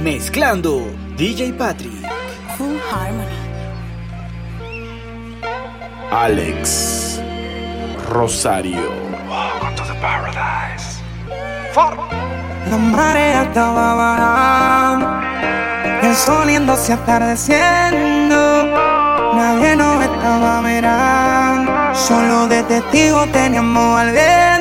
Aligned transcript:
Mezclando 0.00 0.94
DJ 1.16 1.52
Patrick. 1.52 2.06
Full 2.56 2.78
Harmony. 2.90 3.32
Alex 6.10 7.20
Rosario. 8.08 8.90
Welcome 9.28 9.74
to 9.74 9.84
the 9.84 9.94
paradise. 10.00 11.00
La 12.70 12.76
marea 12.76 13.42
estaba 13.42 13.94
bajando, 13.94 15.08
el 16.02 16.14
sol 16.14 16.48
yéndose 16.48 16.92
atardeciendo. 16.92 18.36
Nadie 19.34 19.76
nos 19.76 20.02
estaba 20.02 20.62
mirando, 20.62 21.72
solo 21.94 22.48
de 22.48 22.62
testigo 22.64 23.26
teníamos 23.32 24.00
al 24.00 24.12
viento. 24.12 24.55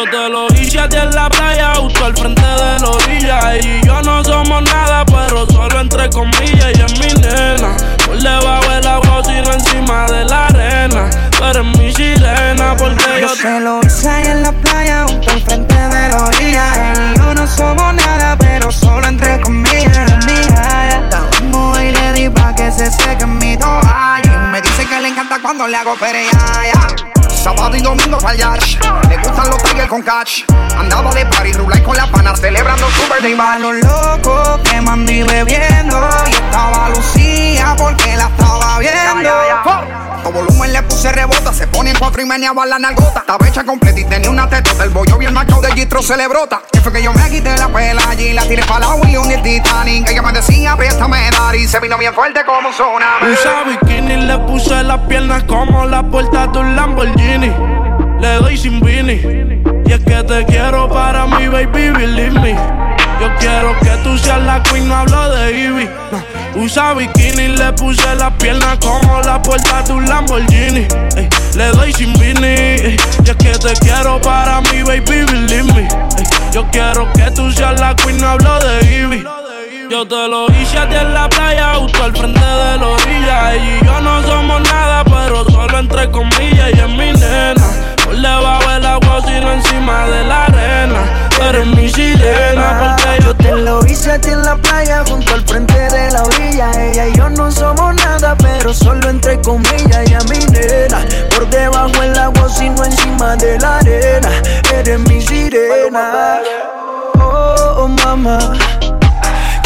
Yo 0.00 0.10
te 0.10 0.30
lo 0.30 0.46
hice 0.54 0.80
a 0.80 0.88
ti 0.88 0.96
en 0.96 1.10
la 1.10 1.28
playa, 1.28 1.74
justo 1.74 2.06
al 2.06 2.16
frente 2.16 2.40
de 2.40 2.78
la 2.80 2.88
orilla. 2.88 3.58
Y 3.58 3.86
yo 3.86 4.00
no 4.00 4.24
somos 4.24 4.62
nada, 4.62 5.04
pero 5.04 5.44
solo 5.44 5.78
entre 5.78 6.08
comillas. 6.08 6.70
Y 6.74 6.80
es 6.80 6.98
mi 6.98 7.20
nena, 7.20 7.76
por 8.06 8.16
debajo 8.16 8.70
del 8.70 8.86
agua, 8.86 9.22
sino 9.22 9.52
encima 9.52 10.06
de 10.06 10.24
la 10.24 10.46
arena. 10.46 11.10
Tú 11.36 11.44
eres 11.44 11.64
mi 11.78 11.92
sirena, 11.92 12.74
porque 12.78 13.04
Yo 13.20 13.28
yo 13.28 13.36
se 13.36 13.60
lo 13.60 13.80
hice 13.84 14.08
ahí 14.08 14.26
en 14.28 14.42
la 14.42 14.52
playa, 14.52 15.04
junto 15.06 15.32
al 15.32 15.42
frente 15.42 15.74
de 15.74 16.08
la 16.08 16.24
orilla. 16.24 16.92
Y 16.94 17.18
yo 17.18 17.34
no 17.34 17.46
somos 17.46 17.92
nada, 17.92 18.38
pero 18.38 18.72
solo 18.72 19.06
entre 19.06 19.38
comillas. 19.42 20.24
Mía, 20.24 21.02
estamos 21.04 21.76
ahí 21.76 21.92
ready 21.92 22.30
pa' 22.30 22.54
que 22.54 22.72
se 22.72 22.90
seque 22.90 23.26
mi 23.26 23.54
toalla. 23.58 24.48
Me 24.50 24.62
dice 24.62 24.86
que 24.86 24.98
le 24.98 25.08
encanta 25.08 25.38
cuando 25.42 25.68
le 25.68 25.76
hago 25.76 25.94
perea. 25.96 27.09
Sábado 27.42 27.74
y 27.74 27.80
domingo 27.80 28.18
yash. 28.36 28.76
Le 29.08 29.16
gustan 29.16 29.48
los 29.48 29.62
tigres 29.62 29.88
con 29.88 30.02
catch. 30.02 30.44
Andaba 30.76 31.10
de 31.14 31.24
party, 31.24 31.52
rulay 31.54 31.82
con 31.82 31.96
la 31.96 32.06
pana, 32.06 32.36
celebrando 32.36 32.86
su 32.90 33.02
birthday. 33.08 33.34
A 33.40 33.58
los 33.58 33.76
locos 33.76 34.60
que 34.68 34.80
mandí 34.82 35.22
bebiendo. 35.22 36.06
Y 36.26 36.32
estaba 36.32 36.90
Lucía 36.90 37.74
porque 37.78 38.14
la 38.14 38.24
estaba 38.24 38.78
viendo. 38.78 40.09
Todo 40.22 40.32
volumen 40.32 40.72
le 40.72 40.82
puse 40.82 41.12
rebota, 41.12 41.52
se 41.52 41.66
pone 41.66 41.90
en 41.90 41.98
cuatro 41.98 42.22
y 42.22 42.26
meneaba 42.26 42.66
la 42.66 42.78
nalgota. 42.78 43.20
Estaba 43.20 43.48
hecha 43.48 43.64
completa 43.64 44.00
y 44.00 44.04
tenía 44.04 44.30
una 44.30 44.48
tetota. 44.48 44.84
El 44.84 44.90
bollo 44.90 45.18
bien 45.18 45.32
marcado 45.32 45.60
de 45.62 45.72
Gistro 45.72 46.02
se 46.02 46.16
le 46.16 46.28
brota. 46.28 46.62
Que 46.72 46.80
fue 46.80 46.92
que 46.92 47.02
yo 47.02 47.12
me 47.12 47.28
quité 47.30 47.56
la 47.56 47.68
pela 47.68 48.02
allí, 48.08 48.32
la 48.32 48.42
tiré 48.42 48.62
para 48.64 48.80
la 48.80 49.08
y 49.08 49.14
el 49.14 49.42
Titanic. 49.42 50.08
Ella 50.08 50.22
me 50.22 50.32
decía, 50.32 50.76
préstame 50.76 51.30
dar 51.30 51.54
y 51.54 51.66
se 51.66 51.80
vino 51.80 51.96
bien 51.98 52.14
fuerte 52.14 52.40
como 52.44 52.68
un. 52.68 53.30
Usa 53.32 53.64
bikini, 53.66 54.26
le 54.26 54.38
puse 54.38 54.82
las 54.82 55.00
piernas 55.00 55.42
como 55.44 55.86
la 55.86 56.02
puerta 56.02 56.46
de 56.46 56.58
un 56.58 56.76
Lamborghini. 56.76 57.52
Le 58.20 58.34
doy 58.34 58.56
sin 58.56 58.80
vini. 58.80 59.20
Y 59.86 59.92
es 59.92 60.00
que 60.00 60.22
te 60.22 60.44
quiero 60.46 60.88
para 60.88 61.26
mí, 61.26 61.48
baby, 61.48 61.90
believe 61.90 62.40
me. 62.40 62.54
Yo 63.20 63.28
quiero 63.38 63.78
que 63.80 63.90
tú 64.02 64.16
seas 64.18 64.42
la 64.42 64.62
queen, 64.62 64.88
no 64.88 64.96
hablo 64.96 65.30
de 65.30 65.52
Ivy. 65.52 65.88
Usa 66.54 66.94
bikini, 66.94 67.48
le 67.56 67.72
puse 67.72 68.14
las 68.16 68.32
piernas 68.34 68.78
como 68.78 69.20
la 69.22 69.40
puerta 69.40 69.82
de 69.82 69.92
un 69.92 70.08
Lamborghini. 70.08 70.86
Ey, 71.16 71.28
le 71.54 71.66
doy 71.68 71.92
sin 71.92 72.12
vini. 72.14 72.46
Ey, 72.46 72.96
y 73.24 73.30
es 73.30 73.36
que 73.36 73.52
te 73.52 73.72
quiero 73.80 74.20
para 74.20 74.60
mí, 74.62 74.82
baby, 74.82 75.24
believe 75.24 75.72
me. 75.74 75.88
Yo 76.52 76.66
quiero 76.72 77.10
que 77.12 77.30
tú 77.30 77.50
seas 77.52 77.78
la 77.78 77.94
queen, 77.94 78.18
no 78.18 78.30
hablo 78.30 78.58
de 78.58 78.84
Ivy. 78.84 79.24
Yo 79.90 80.06
te 80.06 80.28
lo 80.28 80.46
hice 80.52 80.78
a 80.78 80.88
ti 80.88 80.94
en 80.94 81.14
la 81.14 81.28
playa, 81.28 81.74
justo 81.74 82.04
al 82.04 82.16
frente 82.16 82.38
de 82.38 82.78
la 82.78 82.86
orilla. 82.86 83.54
Ella 83.54 83.80
y 83.82 83.84
yo 83.84 84.00
no 84.00 84.22
somos 84.22 84.60
nada, 84.62 85.04
pero 85.04 85.44
solo 85.44 85.78
entre 85.78 86.10
comillas. 86.10 86.70
Y 86.74 86.78
es 86.78 86.88
mi 86.88 87.12
nena, 87.12 87.66
por 88.04 88.16
debajo 88.16 88.70
del 88.70 88.86
agua, 88.86 89.20
sino 89.26 89.52
encima 89.52 90.06
de 90.06 90.24
la 90.24 90.44
arena. 90.44 91.28
Tú 91.30 91.42
eres 91.42 91.66
mi 91.66 91.88
sirena, 91.88 92.96
porque 92.98 93.24
yo 93.24 93.34
te 93.34 93.52
lo 93.52 93.84
hice 93.86 94.12
a 94.12 94.20
ti 94.20 94.30
en 94.30 94.42
la 94.42 94.56
playa, 94.56 95.02
junto 95.08 95.34
al 95.34 95.42
frente 95.42 95.69
la. 96.28 96.70
Ella 96.72 97.08
y 97.08 97.16
yo 97.16 97.28
no 97.30 97.50
somos 97.50 97.94
nada, 97.96 98.36
pero 98.36 98.72
solo 98.72 99.08
entre 99.08 99.40
comillas. 99.40 99.98
Ella 100.06 100.18
mi 100.28 100.38
nena, 100.52 101.04
por 101.34 101.48
debajo 101.50 102.00
del 102.00 102.18
agua, 102.18 102.48
sino 102.48 102.84
encima 102.84 103.36
de 103.36 103.58
la 103.58 103.78
arena. 103.78 104.30
Eres 104.72 105.00
mi 105.00 105.20
sirena. 105.20 106.40
Oh, 107.14 107.54
oh, 107.78 107.88
mamá. 107.88 108.38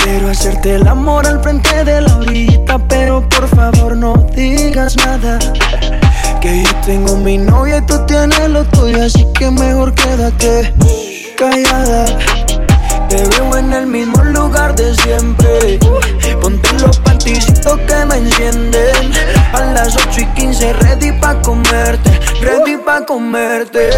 Quiero 0.03 0.29
hacerte 0.29 0.75
el 0.75 0.87
amor 0.87 1.27
al 1.27 1.41
frente 1.43 1.83
de 1.83 2.03
la 2.03 2.17
orillita, 2.17 2.79
pero 2.89 3.27
por 3.29 3.49
favor 3.49 3.97
no 3.97 4.15
digas 4.37 4.97
nada. 4.99 5.39
Que 6.43 6.63
yo 6.63 6.71
tengo 6.85 7.17
mi 7.17 7.39
novia 7.39 7.79
y 7.79 7.87
tú 7.87 8.05
tienes 8.05 8.51
lo 8.51 8.65
tuyo, 8.65 9.03
así 9.03 9.27
que 9.39 9.51
mejor 9.51 9.95
quédate 9.95 10.75
callada. 11.39 12.05
Te 13.09 13.17
veo 13.29 13.57
en 13.57 13.73
el 13.73 13.87
mismo 13.87 14.23
lugar 14.25 14.75
de 14.75 14.95
siempre. 14.95 15.79
these 17.25 17.54
panticitos 17.65 17.79
que 17.87 18.07
me 18.07 18.17
encienden. 18.17 19.13
A 19.53 19.61
las 19.73 19.97
8 19.97 20.21
y 20.21 20.27
15, 20.41 20.73
ready 20.75 21.13
pa' 21.13 21.41
comerte. 21.43 22.21
Ready 22.41 22.77
pa' 22.77 23.05
comerte. 23.07 23.91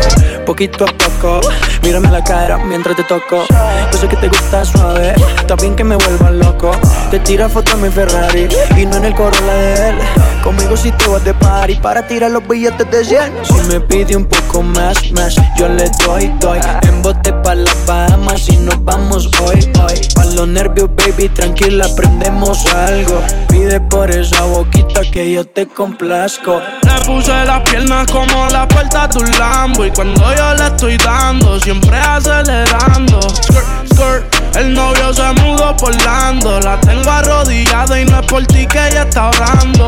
Poquito 0.44 0.84
a 0.84 0.92
poco, 0.92 1.40
mírame 1.82 2.10
la 2.10 2.22
cara 2.22 2.58
mientras 2.58 2.96
te 2.96 3.02
toco. 3.04 3.44
Yo 3.92 3.98
sé 3.98 4.08
que 4.08 4.16
te 4.16 4.28
gusta 4.28 4.64
suave, 4.64 5.14
también 5.46 5.74
que 5.74 5.84
me 5.84 5.96
vuelva 5.96 6.30
loco. 6.30 6.72
Te 7.10 7.18
tira 7.20 7.48
foto 7.48 7.72
en 7.72 7.82
mi 7.82 7.90
Ferrari 7.90 8.48
y 8.76 8.86
no 8.86 8.96
en 8.96 9.06
el 9.06 9.14
Corolla 9.14 9.54
de 9.54 9.88
él. 9.90 9.96
Conmigo 10.42 10.76
si 10.76 10.92
te 10.92 11.08
vas 11.08 11.24
de 11.24 11.34
party 11.34 11.76
para 11.76 12.06
tirar 12.06 12.30
los 12.30 12.46
billetes 12.46 12.88
de 12.90 13.04
100. 13.04 13.32
Si 13.42 13.54
me 13.68 13.80
pide 13.80 14.16
un 14.16 14.26
poco 14.26 14.62
más, 14.62 15.10
más, 15.12 15.34
yo 15.56 15.68
le 15.68 15.90
doy, 16.04 16.32
doy. 16.38 16.60
En 16.82 17.02
bote 17.02 17.32
pa' 17.32 17.54
las 17.54 17.86
Bahamas 17.86 18.48
y 18.48 18.56
nos 18.58 18.84
vamos 18.84 19.28
hoy, 19.40 19.58
hoy. 19.82 20.00
Pa' 20.14 20.24
los 20.26 20.46
nervios, 20.46 20.88
baby, 20.94 21.28
tranquila, 21.30 21.86
aprendemos 21.86 22.64
algo. 22.66 23.22
Pide 23.56 23.80
por 23.80 24.10
esa 24.10 24.44
boquita 24.44 25.00
que 25.10 25.32
yo 25.32 25.42
te 25.46 25.66
complazco. 25.66 26.60
Le 26.82 27.06
puse 27.06 27.32
las 27.46 27.60
piernas 27.62 28.06
como 28.12 28.48
la 28.48 28.68
puerta 28.68 29.08
de 29.08 29.18
un 29.18 29.30
Lambo 29.38 29.86
Y 29.86 29.90
cuando 29.92 30.20
yo 30.36 30.54
le 30.56 30.66
estoy 30.66 30.98
dando, 30.98 31.58
siempre 31.60 31.96
acelerando. 31.96 33.18
Skirt, 33.22 33.64
skirt, 33.94 34.56
el 34.56 34.74
novio 34.74 35.10
se 35.14 35.32
mudó 35.40 35.74
por 35.74 35.94
Lando 36.04 36.60
La 36.60 36.78
tengo 36.80 37.10
arrodillada 37.10 37.98
y 37.98 38.04
no 38.04 38.20
es 38.20 38.26
por 38.26 38.44
ti 38.46 38.66
que 38.66 38.88
ella 38.88 39.04
está 39.04 39.30
orando. 39.30 39.86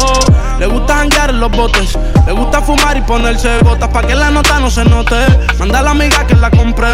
Le 0.59 0.67
gusta 0.67 0.95
janguear 0.95 1.29
en 1.29 1.41
los 1.41 1.51
botes 1.53 1.99
Le 2.27 2.33
gusta 2.33 2.63
fumar 2.63 2.97
y 2.97 3.03
ponerse 3.03 3.59
gotas 3.59 3.91
Pa' 3.91 4.01
que 4.01 4.15
la 4.15 4.31
nota 4.31 4.59
no 4.61 4.71
se 4.71 4.83
note. 4.87 5.27
Manda 5.59 5.81
a 5.81 5.83
la 5.83 5.91
amiga 5.91 6.27
que 6.27 6.35
la 6.37 6.51
compré 6.51 6.89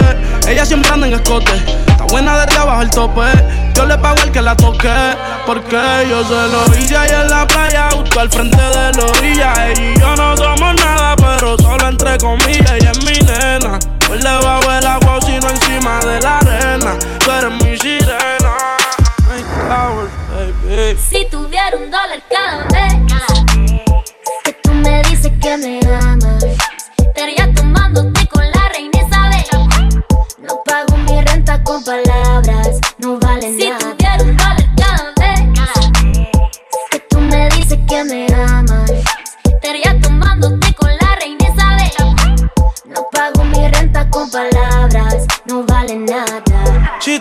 Ella 0.48 0.66
siempre 0.66 0.90
anda 0.90 1.06
en 1.06 1.14
escote. 1.14 1.52
Está 1.86 2.02
buena 2.08 2.36
desde 2.44 2.58
abajo 2.58 2.82
el 2.82 2.90
tope 2.90 3.22
Yo 3.74 3.86
le 3.86 3.98
pago 3.98 4.16
el 4.22 4.30
que 4.30 4.42
la 4.42 4.56
toque 4.56 4.92
Porque 5.46 5.80
yo 6.08 6.24
se 6.24 6.48
lo 6.48 6.78
hice 6.78 6.96
ahí 6.96 7.10
en 7.10 7.28
la 7.28 7.46
playa 7.46 7.88
Justo 7.92 8.20
al 8.20 8.30
frente 8.30 8.56
de 8.56 8.92
la 8.92 9.04
orilla. 9.04 9.52
Ella 9.68 9.82
y 9.82 10.00
yo 10.00 10.16
no 10.16 10.36
somos 10.36 10.74
nada 10.76 11.16
Pero 11.16 11.56
solo 11.58 11.88
entre 11.88 12.18
comillas 12.18 12.72
Ella 12.72 12.92
es 12.92 13.04
mi 13.04 13.18
nena. 13.26 13.78
Por 14.06 14.18
debajo 14.18 14.70
del 14.70 14.86
agua 14.86 15.18
sino 15.22 15.48
encima 15.48 15.98
de 16.00 16.20
la 16.20 16.38
arena. 16.38 16.98
Tú 17.24 17.30
eres 17.30 17.50
mi 17.62 17.78
sirena. 17.78 18.24
Si 21.08 21.26
tuviera 21.30 21.76
un 21.76 21.90
dólar 21.90 22.22
cada 22.30 22.64
vez 22.64 22.94
que 24.44 24.52
tú 24.62 24.72
me 24.72 25.02
dices 25.04 25.32
que 25.40 25.56
me 25.56 25.80
amas, 25.96 26.23
con 31.74 31.82
palabras, 31.82 32.78
no 32.98 33.18
vale 33.18 33.50
nada. 33.50 33.93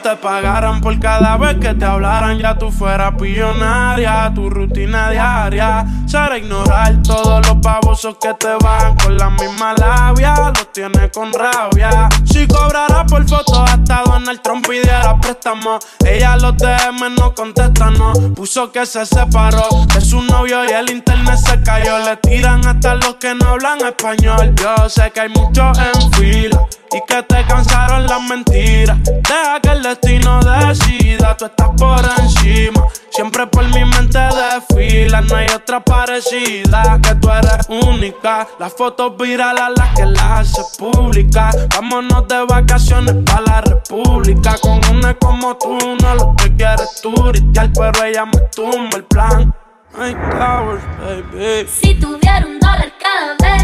Te 0.03 0.17
pagaran 0.17 0.81
por 0.81 0.99
cada 0.99 1.37
vez 1.37 1.55
que 1.59 1.73
te 1.73 1.85
hablaran, 1.85 2.37
ya 2.37 2.57
tú 2.57 2.69
fueras 2.69 3.15
billonaria. 3.15 4.29
Tu 4.35 4.49
rutina 4.49 5.09
diaria 5.09 5.85
será 6.05 6.37
ignorar 6.37 7.01
todos 7.03 7.47
los 7.47 7.61
babosos 7.61 8.17
que 8.21 8.33
te 8.33 8.53
van 8.61 8.95
con 8.97 9.17
la 9.17 9.29
misma 9.29 9.73
labia. 9.77 10.51
Los 10.53 10.73
tienes 10.73 11.09
con 11.13 11.31
rabia. 11.31 12.09
Si 12.25 12.45
cobrara 12.47 13.05
por 13.05 13.25
fotos, 13.27 13.63
hasta 13.71 14.03
Donald 14.05 14.41
Trump 14.41 14.67
pidiera 14.67 15.17
préstamo. 15.21 15.79
Ella 16.05 16.35
los 16.35 16.57
DM 16.57 17.15
no 17.17 17.33
contesta, 17.33 17.89
no. 17.91 18.11
Puso 18.35 18.73
que 18.73 18.85
se 18.85 19.05
separó 19.05 19.85
de 19.93 20.01
su 20.01 20.21
novio 20.21 20.65
y 20.65 20.71
el 20.71 20.89
internet 20.89 21.37
se 21.37 21.61
cayó. 21.63 21.99
Le 21.99 22.17
tiran 22.17 22.65
hasta 22.67 22.95
los 22.95 23.15
que 23.15 23.33
no 23.35 23.51
hablan 23.51 23.79
español. 23.85 24.53
Yo 24.55 24.89
sé 24.89 25.11
que 25.11 25.21
hay 25.21 25.29
muchos 25.29 25.77
en 25.79 26.11
fila 26.11 26.67
y 26.91 27.01
que 27.07 27.23
te 27.23 27.45
cansaron 27.45 28.05
las 28.05 28.21
mentiras. 28.21 28.97
Deja 29.03 29.59
que 29.61 29.69
el 29.69 29.92
destino 29.93 30.39
decida, 30.41 31.37
tú 31.37 31.45
estás 31.45 31.69
por 31.77 32.01
encima. 32.19 32.87
Siempre 33.09 33.45
por 33.47 33.63
mi 33.69 33.85
mente 33.85 34.19
desfila, 34.19 35.21
no 35.21 35.35
hay 35.35 35.47
otra 35.53 35.83
parecida. 35.83 36.99
Que 37.01 37.15
tú 37.15 37.29
eres 37.29 37.67
única. 37.69 38.47
Las 38.59 38.73
fotos 38.73 39.15
virales 39.17 39.63
las 39.75 39.89
que 39.95 40.05
las 40.05 40.23
hace 40.23 40.61
pública. 40.79 41.51
Vámonos 41.75 42.27
de 42.27 42.45
vacaciones 42.45 43.15
para 43.25 43.41
la 43.41 43.61
república. 43.61 44.55
Con 44.61 44.81
una 44.95 45.13
como 45.15 45.55
tú, 45.57 45.77
no 46.01 46.15
lo 46.15 46.35
que 46.35 46.55
quieres 46.55 47.01
turistear, 47.01 47.69
pero 47.73 48.03
ella 48.03 48.25
me 48.25 48.39
tumba 48.55 48.97
el 48.97 49.03
plan. 49.03 49.53
Ay, 49.95 50.15
baby. 50.15 51.67
Si 51.67 51.93
tuviera 51.95 52.45
un 52.47 52.59
dólar 52.59 52.91
cada 52.99 53.35
vez 53.39 53.63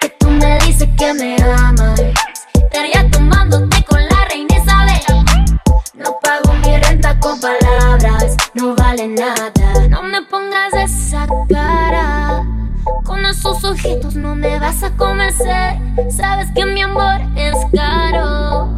que 0.00 0.08
tú 0.18 0.30
me 0.30 0.58
dices 0.60 0.88
que 0.96 1.12
me 1.12 1.36
amas, 1.42 2.00
estaría 2.70 3.10
tomándote 3.10 3.82
con 3.84 4.00
la 4.00 4.24
reina 4.30 4.56
Isabel. 4.56 5.24
No 5.94 6.16
pago 6.22 6.54
mi 6.64 6.76
renta 6.78 7.18
con 7.18 7.40
palabras, 7.40 8.36
no 8.54 8.74
vale 8.76 9.08
nada. 9.08 9.88
No 9.88 10.02
me 10.04 10.22
pongas 10.22 10.72
esa 10.74 11.26
cara. 11.48 12.44
Con 13.04 13.26
esos 13.26 13.64
ojitos 13.64 14.14
no 14.14 14.36
me 14.36 14.58
vas 14.60 14.82
a 14.84 14.90
convencer. 14.96 15.78
Sabes 16.16 16.48
que 16.54 16.64
mi 16.64 16.82
amor 16.82 17.20
es 17.36 17.56
caro. 17.74 18.70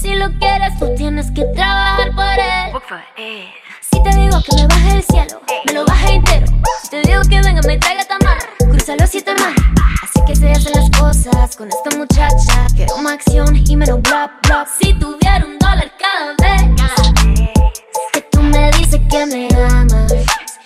Si 0.00 0.14
lo 0.14 0.30
quieres, 0.38 0.78
tú 0.78 0.94
tienes 0.96 1.30
que 1.32 1.44
trabajar 1.54 2.14
por 2.14 2.24
él. 2.24 3.46
Si 3.80 4.02
te 4.02 4.10
digo 4.16 4.40
que 4.42 4.56
me 4.56 4.66
baje 4.66 4.96
el 4.96 5.02
cielo, 5.02 5.40
me 5.66 5.72
lo 5.74 5.84
baje 5.84 6.14
entero. 6.14 6.46
Si 6.82 6.88
te 6.88 7.02
digo 7.02 7.20
que 7.28 7.42
venga, 7.42 7.60
me 7.66 7.76
traiga 7.76 8.04
tamar, 8.06 8.38
cruza 8.58 8.96
los 8.98 9.10
siete 9.10 9.34
mares. 9.34 9.62
Así 10.02 10.20
que 10.26 10.34
se 10.34 10.50
hacen 10.50 10.72
las 10.72 10.83
con 11.56 11.68
esta 11.68 11.96
muchacha. 11.96 12.66
Quiero 12.74 12.96
más 12.98 13.14
acción 13.14 13.56
y 13.56 13.76
menos 13.76 14.00
bla 14.02 14.40
bla. 14.42 14.66
Si 14.80 14.92
tuviera 14.94 15.44
un 15.44 15.58
dólar 15.58 15.92
cada 15.98 16.34
vez 16.38 16.64
que 18.12 18.20
tú 18.32 18.40
me 18.40 18.70
dices 18.72 19.00
que 19.10 19.26
me 19.26 19.48
amas, 19.70 20.12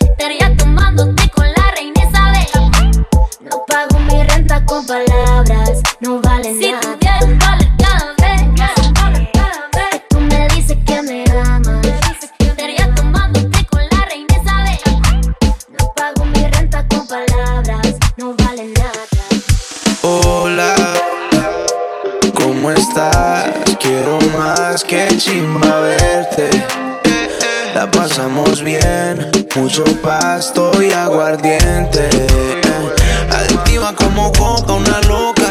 estaría 0.01 0.57
tomándote 0.57 1.18
pasamos 28.49 28.63
bien, 28.63 29.31
mucho 29.57 29.85
pasto 30.03 30.71
y 30.83 30.91
aguardiente. 30.91 32.09
Adictiva 33.31 33.95
como 33.95 34.33
coca, 34.33 34.73
una 34.73 35.01
loca. 35.03 35.45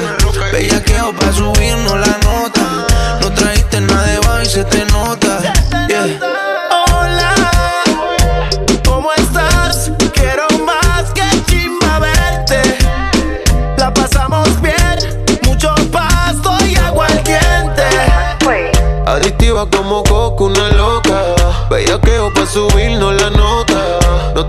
Bellaqueo 0.52 1.14
pa' 1.14 1.32
subirnos 1.32 1.94
la 1.94 2.18
nota. 2.24 2.88
No 3.22 3.32
trajiste 3.32 3.82
nada 3.82 4.04
de 4.04 4.20
baile 4.20 4.44
y 4.44 4.50
se 4.50 4.64
te 4.64 4.86
nota. 4.86 5.40
Yeah. 5.88 6.20
Hola, 6.72 7.38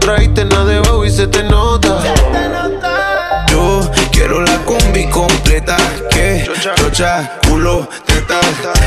trajiste 0.09 0.45
nada 0.47 0.65
de 0.65 1.07
y 1.07 1.11
se 1.11 1.27
te 1.27 1.43
nota. 1.43 1.99
Yo 3.51 3.91
quiero 4.11 4.41
la 4.41 4.57
combi 4.65 5.07
completa. 5.11 5.77
Que 6.11 6.49
chocha, 6.61 7.39
culo, 7.47 7.87
teta. 8.07 8.41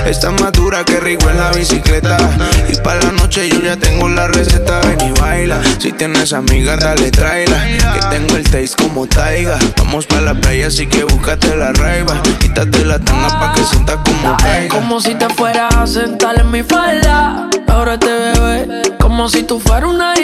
Está 0.08 0.32
más 0.32 0.52
dura 0.52 0.84
que 0.84 1.00
rico 1.00 1.30
en 1.30 1.38
la 1.38 1.52
bicicleta. 1.52 2.18
Y 2.70 2.76
para 2.78 3.02
la 3.02 3.12
noche 3.12 3.48
yo 3.50 3.62
ya 3.62 3.78
tengo 3.78 4.10
la 4.10 4.30
receta. 4.30 4.82
Ven 4.82 5.10
y 5.10 5.20
baila. 5.20 5.62
Si 5.78 5.92
tienes 5.92 6.34
amigas, 6.34 6.80
dale 6.80 7.12
tráela. 7.12 7.68
Que 7.68 8.00
tengo 8.10 8.38
el 8.38 8.44
taste 8.50 8.82
como 8.82 9.06
taiga. 9.06 9.60
Vamos 9.78 10.08
para 10.08 10.22
la 10.22 10.34
playa, 10.34 10.68
así 10.68 10.88
que 10.88 11.04
búscate 11.04 11.56
la 11.56 11.72
raiva. 11.72 12.20
Quítate 12.40 12.84
la 12.84 12.98
tanga 12.98 13.28
pa' 13.28 13.54
que 13.54 13.64
sientas 13.64 13.98
como 14.04 14.38
caiga. 14.38 14.74
Como 14.74 15.00
si 15.00 15.14
te 15.14 15.30
fueras 15.30 15.76
a 15.76 15.86
sentar 15.86 16.40
en 16.40 16.50
mi 16.50 16.64
falda. 16.64 17.48
Ahora 17.68 18.00
te 18.00 18.12
bebé. 18.12 18.82
Como 19.00 19.30
si 19.30 19.44
tú 19.44 19.60
fueras 19.60 19.88
una 19.88 20.16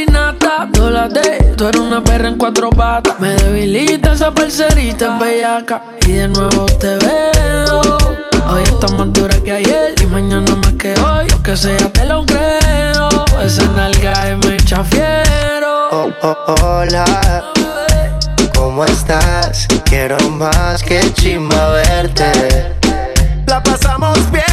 tú 1.57 1.67
eres 1.67 1.81
una 1.81 2.01
perra 2.03 2.27
en 2.29 2.37
cuatro 2.37 2.69
patas. 2.69 3.19
Me 3.19 3.33
debilita 3.33 4.13
esa 4.13 4.31
parcerita 4.31 5.05
en 5.07 5.19
bellaca. 5.19 5.81
Y 6.05 6.11
de 6.13 6.27
nuevo 6.27 6.65
te 6.79 6.95
veo. 6.97 7.81
Hoy 8.49 8.63
está 8.63 8.87
más 8.89 9.11
dura 9.11 9.35
que 9.43 9.51
ayer. 9.51 9.95
Y 10.01 10.05
mañana 10.05 10.55
más 10.55 10.73
que 10.73 10.93
hoy. 10.99 11.27
Lo 11.29 11.43
que 11.43 11.57
sea, 11.57 11.91
te 11.91 12.05
lo 12.05 12.25
creo. 12.25 13.09
Esa 13.43 13.65
nalga 13.75 14.29
es 14.29 14.45
me 14.45 14.55
echa 14.55 14.83
fiero. 14.83 15.89
Oh, 15.91 16.11
oh, 16.21 16.55
hola, 16.61 17.05
¿cómo 18.55 18.85
estás? 18.85 19.67
Quiero 19.85 20.17
más 20.31 20.83
que 20.83 21.01
chimba 21.13 21.69
verte. 21.71 22.75
La 23.47 23.63
pasamos 23.63 24.19
bien, 24.31 24.43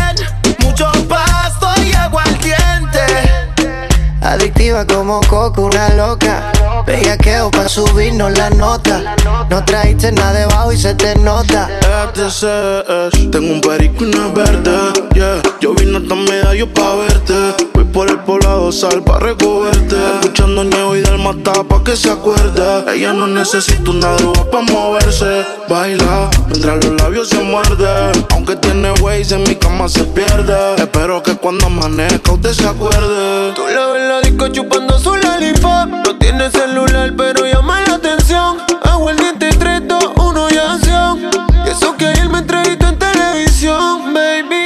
Adictiva 4.25 4.87
como 4.87 5.21
coco, 5.29 5.67
una 5.67 5.91
loca. 5.91 6.51
Bellaqueo 6.87 7.51
pa' 7.51 7.69
subirnos 7.69 8.37
la 8.39 8.49
nota. 8.49 9.15
No 9.51 9.63
trajiste 9.65 10.13
nada 10.13 10.33
debajo 10.33 10.73
y 10.73 10.79
se 10.79 10.95
te 10.95 11.15
nota. 11.17 11.69
FTCS, 12.09 13.31
tengo 13.31 13.53
un 13.53 13.61
perico 13.61 14.05
y 14.05 14.15
una 14.15 14.29
verde, 14.29 14.73
yeah. 15.15 15.43
Yo 15.61 15.75
vine 15.75 15.99
hasta 15.99 16.15
medallo 16.15 16.73
pa' 16.73 16.97
verte. 16.97 17.35
Voy 17.75 17.85
por 17.85 18.09
el 18.11 18.19
poblado 18.21 18.73
sal 18.73 19.03
pa' 19.05 19.19
recogerte. 19.19 19.97
Escuchando 20.21 20.65
Ñevo 20.65 20.97
y 20.97 21.03
del 21.03 21.19
mata 21.19 21.53
pa' 21.63 21.85
que 21.85 21.95
se 21.95 22.11
acuerde. 22.11 22.93
Ella 22.95 23.13
no 23.13 23.27
necesita 23.27 23.91
una 23.91 24.15
droga 24.15 24.51
pa' 24.51 24.63
moverse. 24.63 25.45
Baila, 25.69 26.31
mientras 26.49 26.85
los 26.85 27.01
labios 27.01 27.29
se 27.29 27.43
muerden. 27.43 28.27
Aunque 28.31 28.57
tiene 28.57 28.91
ways 29.01 29.33
en 29.33 29.43
mi 29.43 29.55
cama 29.55 29.89
se 29.89 30.05
pierde. 30.05 30.77
Espero 30.77 31.23
que 31.23 31.37
cuando 31.37 31.67
amanezca 31.67 32.33
usted 32.33 32.53
se 32.53 32.67
acuerde. 32.67 33.53
Tú 33.55 33.63
la 33.75 33.87
ves 33.89 34.03
en 34.03 34.14
la 34.15 34.21
disco 34.21 34.49
chupando 34.49 34.99
su 34.99 35.15
lollipop. 35.15 35.89
No 36.07 36.17
tiene 36.17 36.51
celular, 36.51 37.13
pero 37.17 37.47
llama 37.47 37.81
la 37.87 37.95
atención. 37.95 38.59
Hago 38.83 39.11
el 39.11 39.17
diente 39.17 39.49
3, 39.51 39.83
2, 39.89 40.13
1 40.17 40.49
y 40.51 40.57
acción. 40.57 41.31
Y 41.67 41.71
eso 41.71 41.97
que 41.97 42.07
ayer 42.09 42.29
me 42.29 42.39
entrevistó 42.39 42.89
en 42.89 42.99
televisión. 42.99 44.15
Baby, 44.15 44.64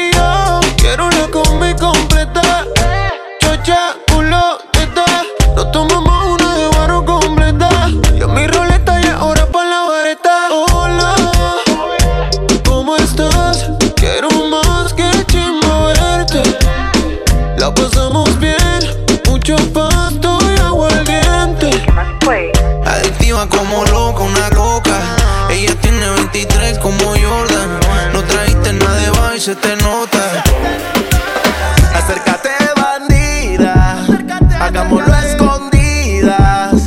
y 29.39 29.41
se 29.41 29.55
te 29.55 29.77
nota. 29.77 30.43
Acércate, 31.95 32.51
bandida. 32.75 34.05
Hagámoslo 34.61 35.15
a 35.15 35.27
escondidas. 35.27 36.85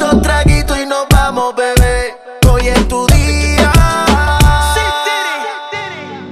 Dos 0.00 0.22
traguitos 0.22 0.76
y 0.76 0.86
nos 0.86 1.06
vamos, 1.08 1.54
bebé. 1.54 2.16
Hoy 2.50 2.66
es 2.66 2.88
tu 2.88 3.06
día. 3.06 3.72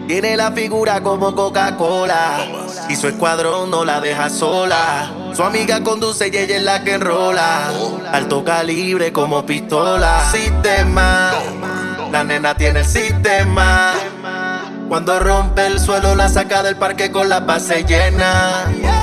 Tiene 0.09 0.37
la 0.37 0.50
figura 0.50 1.00
como 1.00 1.33
Coca-Cola. 1.33 2.47
Y 2.88 2.97
su 2.97 3.06
escuadrón 3.06 3.71
no 3.71 3.85
la 3.85 4.00
deja 4.00 4.28
sola. 4.28 5.12
Su 5.33 5.44
amiga 5.44 5.80
conduce 5.85 6.26
y 6.26 6.37
ella 6.37 6.56
es 6.56 6.62
la 6.64 6.83
que 6.83 6.94
enrola. 6.94 7.71
Alto 8.11 8.42
calibre 8.42 9.12
como 9.12 9.47
pistola. 9.47 10.28
Sistema. 10.33 11.30
La 12.11 12.25
nena 12.25 12.56
tiene 12.56 12.80
el 12.80 12.87
sistema. 12.87 13.94
Cuando 14.94 15.18
rompe 15.18 15.66
el 15.66 15.80
suelo, 15.80 16.14
la 16.14 16.28
saca 16.28 16.62
del 16.62 16.76
parque 16.76 17.10
con 17.10 17.28
la 17.28 17.40
base 17.40 17.82
llena. 17.82 18.93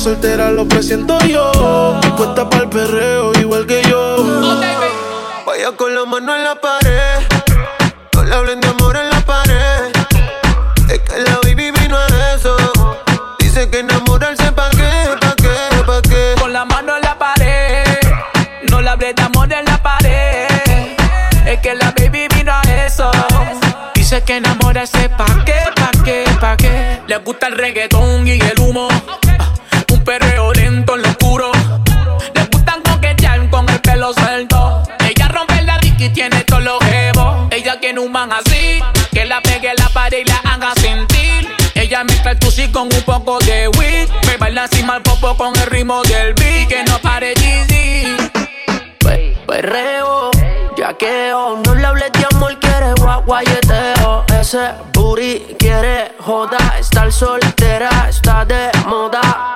Soltera 0.00 0.50
lo 0.50 0.66
presiento 0.66 1.18
yo. 1.26 2.00
Puesta 2.16 2.48
para 2.48 2.62
el 2.62 2.70
perreo, 2.70 3.32
igual 3.38 3.66
que 3.66 3.82
yo. 3.82 4.16
Vaya 5.46 5.72
con 5.76 5.94
la 5.94 6.06
mano 6.06 6.34
en 6.34 6.42
la 6.42 6.54
pared. 6.54 7.20
No 8.14 8.22
le 8.24 8.34
hablen 8.34 8.60
de 8.60 8.68
amor 8.68 8.96
en 8.96 9.10
la 9.10 9.20
pared. 9.20 9.92
Es 10.88 11.00
que 11.00 11.20
la 11.20 11.38
baby 11.42 11.70
vino 11.72 11.98
a 11.98 12.06
eso. 12.34 12.56
Dice 13.40 13.68
que 13.68 13.80
enamorarse 13.80 14.50
pa' 14.52 14.70
qué, 14.70 14.90
pa' 15.20 15.34
qué, 15.36 15.84
pa' 15.86 16.02
qué. 16.02 16.34
Con 16.40 16.52
la 16.54 16.64
mano 16.64 16.96
en 16.96 17.02
la 17.02 17.18
pared. 17.18 17.84
No 18.70 18.80
le 18.80 18.88
hables 18.88 19.14
de 19.14 19.22
amor 19.22 19.52
en 19.52 19.66
la 19.66 19.82
pared. 19.82 20.46
Es 21.46 21.60
que 21.60 21.74
la 21.74 21.92
baby 21.98 22.26
vino 22.34 22.52
a 22.52 22.62
eso. 22.86 23.10
Dice 23.94 24.22
que 24.22 24.36
enamorarse 24.36 25.10
pa' 25.10 25.44
qué, 25.44 25.58
pa' 25.76 25.90
qué, 26.04 26.24
pa' 26.40 26.56
qué. 26.56 27.00
Le 27.06 27.18
gusta 27.18 27.48
el 27.48 27.58
reggaetón 27.58 28.26
y 28.26 28.40
el 28.40 28.58
humo. 28.60 28.88
Perreo 30.04 30.52
lento 30.52 30.96
en 30.96 31.02
lo 31.02 31.08
oscuro. 31.08 31.52
Le 32.34 32.44
gustan 32.52 32.82
coquetear 32.82 33.48
con 33.50 33.68
el 33.68 33.80
pelo 33.80 34.12
suelto. 34.14 34.82
Ella 35.08 35.28
rompe 35.28 35.62
la 35.62 35.78
rica 35.78 36.04
y 36.04 36.08
tiene 36.10 36.42
todos 36.44 36.62
los 36.62 36.78
jevos. 36.84 37.48
Ella 37.50 37.78
tiene 37.80 38.00
un 38.00 38.10
man 38.12 38.30
así. 38.32 38.80
Que 39.12 39.24
la 39.26 39.40
pegue 39.40 39.72
la 39.76 39.88
pared 39.90 40.18
y 40.18 40.24
la 40.24 40.36
haga 40.44 40.72
sentir. 40.76 41.48
Ella 41.74 42.04
mezcla 42.04 42.32
el 42.32 42.38
tusi 42.38 42.68
con 42.70 42.84
un 42.92 43.02
poco 43.02 43.38
de 43.40 43.68
weed. 43.68 44.08
Me 44.26 44.36
baila 44.36 44.64
encima 44.64 44.96
el 44.96 45.02
popo 45.02 45.36
con 45.36 45.54
el 45.56 45.66
ritmo 45.66 46.02
del 46.02 46.34
beat. 46.34 46.68
Que 46.68 46.84
no 46.84 46.98
pare. 46.98 47.34
Pe- 48.98 49.36
Perreo, 49.46 50.30
yaqueo, 50.76 51.60
no 51.64 51.74
le 51.74 51.86
hables 51.86 52.12
de 52.12 52.26
amor, 52.32 52.58
quiere 52.60 52.92
guaguayeteo. 52.94 54.24
Ese 54.40 54.70
booty 54.92 55.56
quiere 55.58 56.12
joda, 56.20 56.58
estar 56.78 57.10
soltera 57.12 58.06
está 58.08 58.44
de 58.44 58.70
moda. 58.86 59.49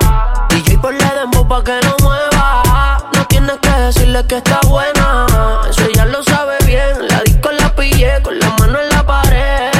DJ 0.75 0.81
por 0.81 0.93
le 0.93 1.09
demo 1.15 1.47
pa' 1.47 1.63
que 1.63 1.79
no 1.83 1.95
mueva. 2.01 2.97
No 3.13 3.25
tienes 3.27 3.57
que 3.59 3.69
decirle 3.69 4.25
que 4.27 4.37
está 4.37 4.59
buena, 4.67 5.25
eso 5.69 5.85
ella 5.85 6.05
lo 6.05 6.23
sabe 6.23 6.57
bien. 6.65 7.07
La 7.07 7.21
disco 7.21 7.51
la 7.51 7.73
pillé 7.75 8.21
con 8.21 8.37
la 8.39 8.49
mano 8.59 8.79
en 8.79 8.89
la 8.89 9.05
pared. 9.05 9.71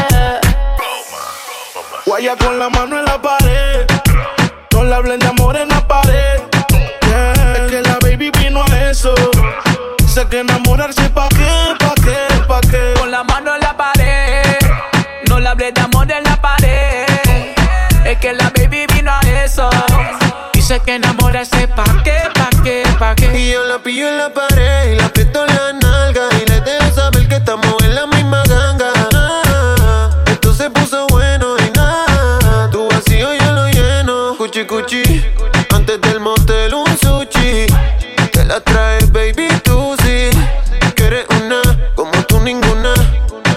Guaya 2.06 2.36
con 2.38 2.60
la 2.60 2.70
mano 2.70 3.00
en 3.00 3.06
la 3.06 3.22
pared. 3.22 3.86
No 4.72 4.84
le 4.84 4.96
hablen 4.96 5.20
de 5.20 5.28
amor 5.28 5.58
en 5.58 5.70
la 5.70 5.86
pared. 5.88 6.42
Yeah. 7.08 7.56
Es 7.56 7.72
que 7.72 7.82
la 7.82 7.98
baby 8.02 8.32
vino 8.32 8.64
a 8.64 8.90
eso. 8.90 9.14
Sé 10.08 10.28
que 10.30 10.40
enamorarse 10.40 11.10
pa' 11.10 11.30
qué, 11.30 11.76
pa' 11.80 11.96
qué, 11.96 12.18
pa' 12.48 12.62
qué. 12.62 12.94
Con 13.00 13.12
la 13.12 13.24
mano 13.24 13.56
en 13.56 13.62
la 13.62 13.76
pared, 13.76 14.58
no 15.28 15.40
le 15.40 15.50
hables 15.50 15.74
de 15.74 15.82
amor 15.82 16.10
en 16.12 16.24
la 16.24 16.42
pared. 16.42 17.06
Es 18.06 18.18
que 18.20 18.34
la 18.34 18.52
baby 18.56 18.86
vino 18.94 19.12
a 19.12 19.20
eso. 19.44 19.70
Dice 20.68 20.80
que 20.80 20.96
enamorarse 20.96 21.68
pa' 21.68 22.02
qué, 22.04 22.18
pa' 22.34 22.50
qué, 22.64 22.82
pa' 22.98 23.14
qué. 23.14 23.40
Y 23.40 23.52
yo 23.52 23.64
la 23.66 23.78
pillo 23.78 24.10
en 24.10 24.18
la 24.18 24.34
pared 24.34 24.94
y 24.94 24.96
la 24.96 25.06
aprieto 25.06 25.46
en 25.46 25.56
la 25.56 25.74
nalga 25.74 26.24
y 26.42 26.50
le 26.50 26.60
dejo 26.62 26.90
saber 26.96 27.28
que 27.28 27.36
estamos 27.36 27.76
en 27.84 27.94
la 27.94 28.08
misma 28.08 28.42
ganga. 28.50 28.92
Esto 30.26 30.56
se 30.56 30.72
puso 30.72 31.06
bueno 31.12 31.56
y 31.60 31.70
nada, 31.78 32.68
tu 32.72 32.88
vacío 32.88 33.28
yo 33.36 33.52
lo 33.52 33.68
lleno. 33.68 34.36
Cuchi 34.40 34.66
cuchi, 34.66 35.04
antes 35.72 36.02
del 36.02 36.20
motel 36.20 36.74
un 36.74 36.98
sushi. 36.98 37.68
Te 38.32 38.44
la 38.46 38.60
traes 38.60 39.12
baby 39.12 39.48
tú 39.64 39.96
sí, 40.02 40.32
que 40.96 41.04
eres 41.06 41.26
una 41.30 41.62
como 41.94 42.24
tú 42.24 42.40
ninguna. 42.40 42.96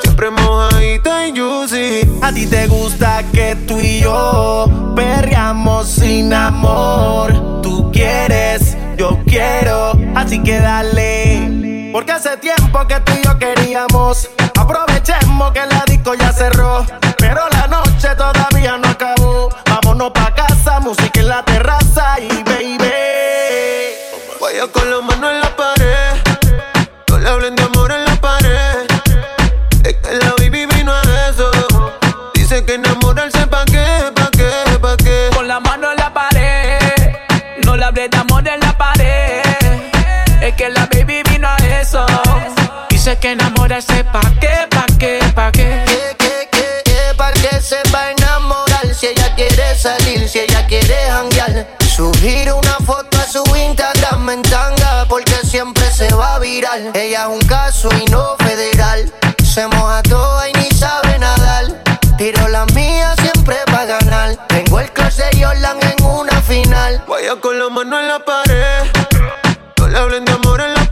Siempre 0.02 0.28
mojadita 0.28 1.26
y 1.26 1.30
juicy. 1.30 2.18
A 2.20 2.30
ti 2.34 2.46
te 2.46 2.66
gusta 2.66 3.22
que 3.32 3.56
tú 3.66 3.80
y 3.80 4.00
yo 4.00 4.66
perreamos 4.94 5.67
sin 5.85 6.32
amor. 6.32 7.61
Tú 7.62 7.90
quieres, 7.92 8.76
yo 8.97 9.18
quiero, 9.26 9.92
así 10.14 10.42
que 10.42 10.58
dale. 10.58 11.90
Porque 11.92 12.12
hace 12.12 12.37
tiempo 12.38 12.87
que 12.87 13.00
tú 13.00 13.12
y 13.20 13.25
yo 13.25 13.38
queríamos. 13.38 14.28
Aprovechemos 14.58 15.52
que 15.52 15.66
Dice 43.08 43.20
que 43.20 43.30
enamorarse 43.30 44.04
pa' 44.04 44.20
qué, 44.38 44.68
pa' 44.68 44.84
qué, 44.98 45.18
pa' 45.34 45.50
qué. 45.50 45.82
que, 45.86 46.14
que, 46.18 46.48
que, 46.52 46.82
que, 46.84 47.14
para 47.16 47.32
que 47.32 47.58
se 47.58 47.78
va 47.90 48.02
a 48.02 48.10
enamorar 48.10 48.94
si 48.94 49.06
ella 49.06 49.34
quiere 49.34 49.78
salir, 49.78 50.28
si 50.28 50.40
ella 50.40 50.66
quiere 50.66 50.94
janguear. 51.08 51.66
Subir 51.96 52.52
una 52.52 52.76
foto 52.84 53.16
a 53.18 53.24
su 53.24 53.42
Instagram 53.56 54.28
en 54.28 54.42
tanga 54.42 55.06
porque 55.08 55.36
siempre 55.42 55.90
se 55.90 56.14
va 56.14 56.34
a 56.34 56.38
viral. 56.38 56.90
Ella 56.92 57.22
es 57.22 57.28
un 57.28 57.40
caso 57.48 57.88
y 57.98 58.04
no 58.10 58.36
federal. 58.40 59.10
Se 59.42 59.66
moja 59.68 60.02
toda 60.02 60.46
y 60.50 60.52
ni 60.52 60.70
sabe 60.72 61.18
nadar. 61.18 61.82
Tiro 62.18 62.46
la 62.48 62.66
mía 62.74 63.14
siempre 63.22 63.56
va 63.72 63.80
a 63.80 63.86
ganar. 63.86 64.36
Tengo 64.48 64.80
el 64.80 64.92
clase 64.92 65.24
de 65.32 65.46
Jordan 65.46 65.78
en 65.80 66.04
una 66.04 66.42
final. 66.42 67.02
Vaya 67.08 67.36
con 67.40 67.58
la 67.58 67.70
mano 67.70 68.00
en 68.00 68.06
la 68.06 68.18
pared. 68.18 68.84
No 69.78 69.88
le 69.88 69.98
hablen 69.98 70.26
de 70.26 70.32
amor 70.32 70.60
en 70.60 70.74
la 70.74 70.84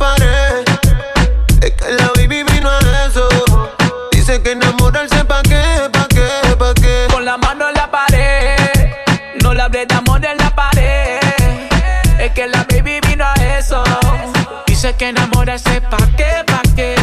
Que 4.44 4.52
enamorarse 4.52 5.24
pa' 5.24 5.42
qué, 5.42 5.88
pa' 5.90 6.06
qué, 6.08 6.56
pa' 6.56 6.74
qué. 6.74 7.08
Con 7.10 7.24
la 7.24 7.36
mano 7.38 7.68
en 7.68 7.74
la 7.74 7.90
pared, 7.90 8.90
no 9.42 9.54
le 9.54 9.62
hables 9.62 9.88
de 9.88 9.94
amor 9.94 10.24
en 10.24 10.36
la 10.36 10.54
pared. 10.54 11.18
Es 12.20 12.32
que 12.32 12.46
la 12.46 12.64
baby 12.70 13.00
vino 13.08 13.24
a 13.24 13.34
eso. 13.58 13.82
Dice 14.66 14.94
que 14.94 15.08
enamorarse 15.08 15.80
pa' 15.80 16.06
qué, 16.16 16.44
pa' 16.46 16.62
qué. 16.76 16.95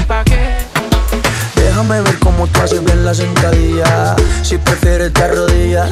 Déjame 1.84 2.02
ver 2.02 2.20
cómo 2.20 2.48
tú 2.48 2.62
haces 2.62 2.82
bien 2.82 3.04
la 3.04 3.14
sentadilla. 3.14 4.16
Si 4.42 4.58
prefieres 4.58 5.12
te 5.12 5.22
arrodillas. 5.22 5.92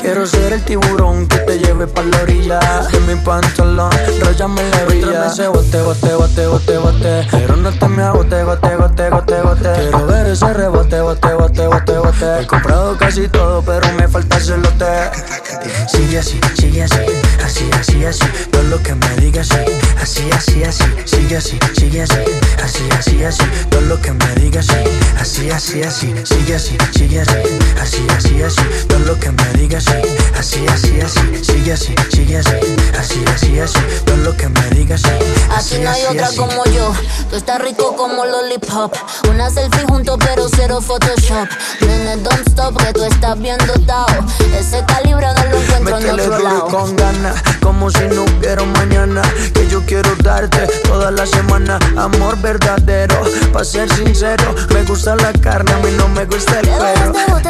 Quiero 0.00 0.26
ser 0.26 0.52
el 0.52 0.62
tiburón 0.64 1.28
que 1.28 1.38
te 1.38 1.58
lleve 1.60 1.86
pa' 1.86 2.02
la 2.02 2.22
orilla. 2.22 2.58
De 2.90 2.98
mi 3.00 3.14
pantalón, 3.20 3.90
rayame 4.20 4.68
la 4.70 4.82
orilla. 4.84 5.26
ese 5.26 5.46
bote, 5.46 5.80
bote, 5.80 6.14
bote, 6.14 6.46
bote, 6.46 6.78
bote. 6.78 7.28
Pero 7.30 7.56
no 7.56 7.70
te 7.70 7.88
me 7.88 8.02
agote, 8.02 8.42
gote, 8.42 8.74
gote, 8.74 9.10
gote, 9.10 9.40
gote. 9.42 9.72
Quiero 9.74 10.06
ver 10.06 10.26
ese 10.26 10.52
rebote, 10.52 11.00
bote, 11.00 11.32
bote, 11.34 11.66
bote, 11.68 11.98
bote. 11.98 12.40
He 12.42 12.46
comprado 12.46 12.96
casi 12.96 13.28
todo, 13.28 13.62
pero 13.62 13.86
me 13.92 14.08
falta 14.08 14.38
el. 14.38 14.62
Sigue 15.88 16.18
así, 16.18 16.40
sigue 16.54 16.82
así, 16.82 17.04
así, 17.44 17.70
así, 17.78 18.04
así. 18.04 18.26
Todo 18.50 18.62
lo 18.64 18.82
que 18.82 18.94
me 18.94 19.16
digas, 19.16 19.48
sí. 19.48 19.72
Así, 20.00 20.30
así, 20.32 20.64
así. 20.64 20.84
Sigue 21.04 21.36
así, 21.36 21.58
sigue 21.76 22.02
así, 22.02 22.24
así, 22.62 22.88
así, 22.96 23.24
así. 23.24 23.44
Todo 23.70 23.80
lo 23.82 24.00
que 24.00 24.12
me 24.12 24.34
digas, 24.36 24.66
sí. 24.66 24.74
Así, 25.18 25.37
así, 25.46 25.82
así. 25.82 26.14
Sigue 26.24 26.54
así, 26.56 26.76
sigue 26.92 27.20
así, 27.20 27.36
así, 27.80 28.06
así, 28.16 28.42
así. 28.42 28.62
Todo 28.88 28.98
lo 29.00 29.18
que 29.18 29.30
me 29.30 29.52
digas, 29.54 29.84
sí. 29.84 29.92
Así, 30.36 30.66
así, 30.66 31.00
así. 31.00 31.44
Sigue 31.44 31.72
así, 31.72 31.94
sigue 32.10 32.38
así, 32.38 32.54
así, 32.98 33.24
así, 33.34 33.60
así. 33.60 33.78
Todo 34.04 34.16
lo 34.18 34.36
que 34.36 34.48
me 34.48 34.70
digas, 34.70 35.02
sí. 35.02 35.10
Así 35.54 35.78
no 35.78 35.90
hay 35.90 36.04
otra 36.06 36.28
como 36.36 36.64
yo. 36.66 36.92
Tú 37.30 37.36
estás 37.36 37.60
rico 37.60 37.94
como 37.96 38.24
lollipop. 38.24 38.92
Una 39.30 39.50
selfie 39.50 39.84
juntos, 39.88 40.18
pero 40.18 40.48
cero 40.48 40.80
Photoshop. 40.80 41.48
Nene, 41.80 42.16
don't 42.16 42.48
stop, 42.48 42.76
que 42.76 42.92
tú 42.92 43.04
estás 43.04 43.38
bien 43.38 43.58
dotado. 43.66 44.24
Ese 44.58 44.84
calibre 44.86 45.26
no 45.26 45.44
lo 45.50 45.60
encuentro 45.60 45.98
en 45.98 46.20
otro 46.20 46.38
lado. 46.38 46.66
con 46.66 46.96
ganas, 46.96 47.40
como 47.62 47.90
si 47.90 48.04
no 48.08 48.24
hubiera 48.24 48.64
mañana. 48.64 49.22
Que 49.54 49.68
yo 49.68 49.82
quiero 49.86 50.14
darte 50.16 50.66
toda 50.84 51.10
la 51.10 51.26
semana. 51.26 51.78
Amor 51.96 52.36
verdadero, 52.38 53.22
pa' 53.52 53.64
ser 53.64 53.88
sincero. 53.94 54.54
Me 54.74 54.82
gusta 54.84 55.14
la 55.18 55.32
carne, 55.32 55.72
a 55.72 55.78
mí 55.78 55.90
no 55.96 56.08
me 56.08 56.24
gusta 56.24 56.60
el 56.60 56.68
Te 57.42 57.47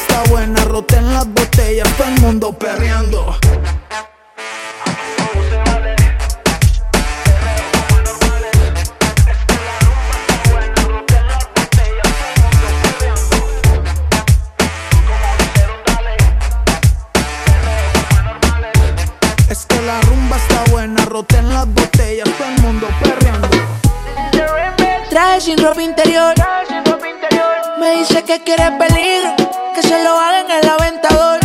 está 0.00 0.22
buena, 0.30 0.64
roten 0.64 1.12
las 1.12 1.26
botellas, 1.26 1.88
todo 1.96 2.08
el 2.08 2.20
mundo 2.20 2.52
perreando. 2.52 3.36
Es 19.48 19.66
que 19.66 19.80
la 19.82 20.00
rumba 20.02 20.36
está 20.36 20.70
buena, 20.70 21.04
roten 21.04 21.48
las 21.52 21.66
botellas, 21.66 22.28
todo 22.38 22.48
el 22.48 22.62
mundo 22.62 22.88
perreando. 23.02 23.48
Traje 25.10 25.40
sin 25.40 25.58
ropa 25.58 25.82
interior. 25.82 26.34
Me 27.78 27.96
dice 27.96 28.22
que 28.22 28.42
quiere 28.42 28.70
peligro, 28.72 29.34
que 29.80 29.88
se 29.88 30.02
lo 30.04 30.18
haga 30.18 30.40
en 30.40 30.50
el 30.50 30.68
aventador. 30.68 31.40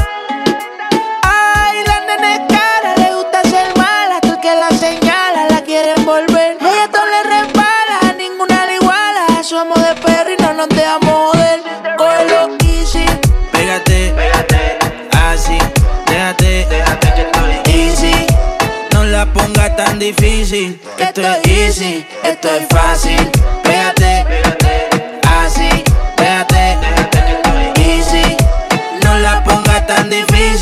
Ay, 1.23 1.83
la 1.85 1.99
nena 2.01 2.35
es 2.35 2.41
cara, 2.47 2.95
le 2.97 3.13
gusta 3.15 3.41
ser 3.43 3.67
mala, 3.77 4.19
tú 4.21 4.29
el 4.29 4.39
que 4.39 4.55
la 4.55 4.69
señala, 4.69 5.47
la 5.49 5.61
quiere 5.61 5.93
envolver. 5.97 6.57
Ella 6.59 6.89
todo 6.91 7.05
le 7.05 7.23
resbala, 7.23 8.15
ninguna 8.17 8.65
le 8.65 8.75
iguala. 8.75 9.43
Somos 9.43 9.77
de 9.81 9.93
perro 10.01 10.31
y 10.31 10.41
no 10.41 10.53
nos 10.53 10.69
dejamos 10.69 11.11
joder. 11.11 11.61
Cógelo 11.97 12.57
easy, 12.63 13.05
Pégate, 13.51 14.13
pégate, 14.15 14.79
así, 15.29 15.57
déjate, 16.07 16.65
déjate 16.69 17.13
que 17.13 17.21
estoy 17.21 17.73
easy. 17.73 18.27
No 18.93 19.03
la 19.05 19.25
pongas 19.27 19.75
tan 19.75 19.99
difícil, 19.99 20.79
que 20.97 21.03
esto 21.03 21.21
es 21.21 21.47
easy, 21.47 22.05
esto 22.24 22.50
es 22.50 22.67
fácil. 22.69 23.31
Pégate, 23.63 24.25
pégate, 24.27 24.64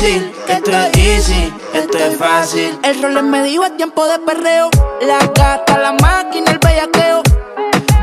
esto 0.04 0.70
es 0.70 0.96
easy, 0.98 1.52
esto 1.72 1.98
es 1.98 2.16
fácil. 2.18 2.78
El 2.82 3.02
rol 3.02 3.22
me 3.22 3.42
dijo 3.42 3.64
es 3.64 3.76
tiempo 3.76 4.06
de 4.06 4.18
perreo. 4.18 4.70
La 5.00 5.18
gata, 5.34 5.78
la 5.78 5.92
máquina, 5.92 6.50
el 6.50 6.58
bellaqueo. 6.58 7.22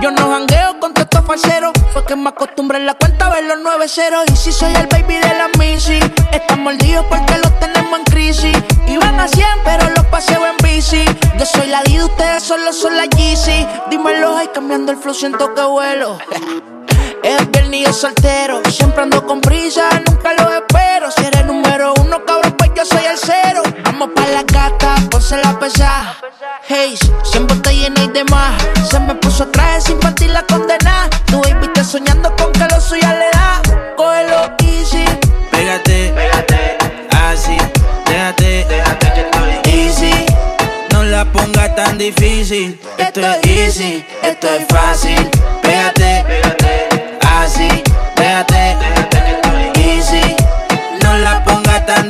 Yo 0.01 0.09
no 0.09 0.31
jangueo 0.31 0.79
con 0.79 0.93
todos 0.93 1.05
estos 1.11 1.25
falseros. 1.25 1.71
Fue 1.93 2.03
que 2.05 2.15
me 2.15 2.29
acostumbré 2.29 2.79
en 2.79 2.87
la 2.87 2.95
cuenta 2.95 3.27
a 3.27 3.29
ver 3.29 3.43
los 3.43 3.57
nueve 3.61 3.87
ceros. 3.87 4.23
Y 4.31 4.35
si 4.35 4.51
soy 4.51 4.73
el 4.73 4.87
baby 4.87 5.15
de 5.15 5.33
la 5.35 5.49
Missy, 5.59 5.99
están 6.31 6.63
mordidos 6.63 7.05
porque 7.05 7.37
los 7.37 7.59
tenemos 7.59 7.99
en 7.99 8.05
crisis. 8.05 8.57
Iban 8.87 9.19
a 9.19 9.27
100, 9.27 9.45
pero 9.63 9.89
los 9.95 10.05
paseo 10.05 10.41
en 10.45 10.57
bici. 10.63 11.05
Yo 11.37 11.45
soy 11.45 11.67
la 11.67 11.83
D, 11.83 12.03
ustedes 12.03 12.41
solo 12.41 12.73
son 12.73 12.97
la 12.97 13.05
Yeezy. 13.05 13.67
Dímelo, 13.91 14.37
ay, 14.37 14.49
cambiando 14.53 14.91
el 14.91 14.97
flow, 14.97 15.13
siento 15.13 15.53
que 15.53 15.61
vuelo. 15.61 16.17
Es 17.24 17.52
viernes 17.52 17.80
y 17.80 17.84
yo 17.86 17.94
soltero. 17.94 18.62
Siempre 18.70 19.04
ando 19.04 19.26
con 19.26 19.41
prisa, 19.41 19.89
nunca 20.08 20.34
lo 20.34 20.52
espero. 20.54 21.12
Si 21.12 21.26
eres 21.26 21.46
número 21.46 21.94
uno, 22.00 22.24
cabrón, 22.26 22.56
pues 22.58 22.72
yo 22.76 22.86
soy 22.86 23.06
el 23.06 23.17
cero. 23.17 23.62
Vamos 23.84 24.10
pa' 24.15 24.28
la 24.28 24.44
gata, 24.44 24.96
ponse 25.10 25.38
la 25.38 25.58
pesada. 25.60 26.17
Hey, 26.67 26.98
siempre 27.24 27.56
está 27.56 27.72
llena 27.72 28.02
y 28.04 28.08
demás. 28.10 28.62
Se 28.89 29.00
me 29.00 29.15
puso 29.15 29.48
traje 29.48 29.82
sin 29.82 30.00
partir 30.00 30.30
la 30.32 30.46
condena. 30.46 31.10
Tu 31.26 31.39
baby 31.41 31.67
está 31.67 31.84
soñando 31.84 32.36
con 32.36 32.52
que 32.54 32.65
lo 32.74 32.82
suya 32.82 33.13
le 33.13 33.30
da. 33.32 33.62
Cógelo 33.96 34.52
easy. 34.63 35.06
Pégate, 35.52 36.12
pégate, 36.15 36.78
así, 37.12 37.58
déjate, 38.08 38.65
déjate 38.67 39.13
que 39.13 39.22
estoy 39.22 39.74
easy. 39.74 40.26
No 40.91 41.04
la 41.04 41.24
pongas 41.26 41.76
tan 41.76 41.98
difícil, 41.98 42.80
esto 42.98 43.22
es 43.22 43.46
easy, 43.46 44.06
esto 44.24 44.48
es 44.48 44.65
fácil. 44.67 45.30
Pégate, 45.62 46.26
pégate, 46.28 46.61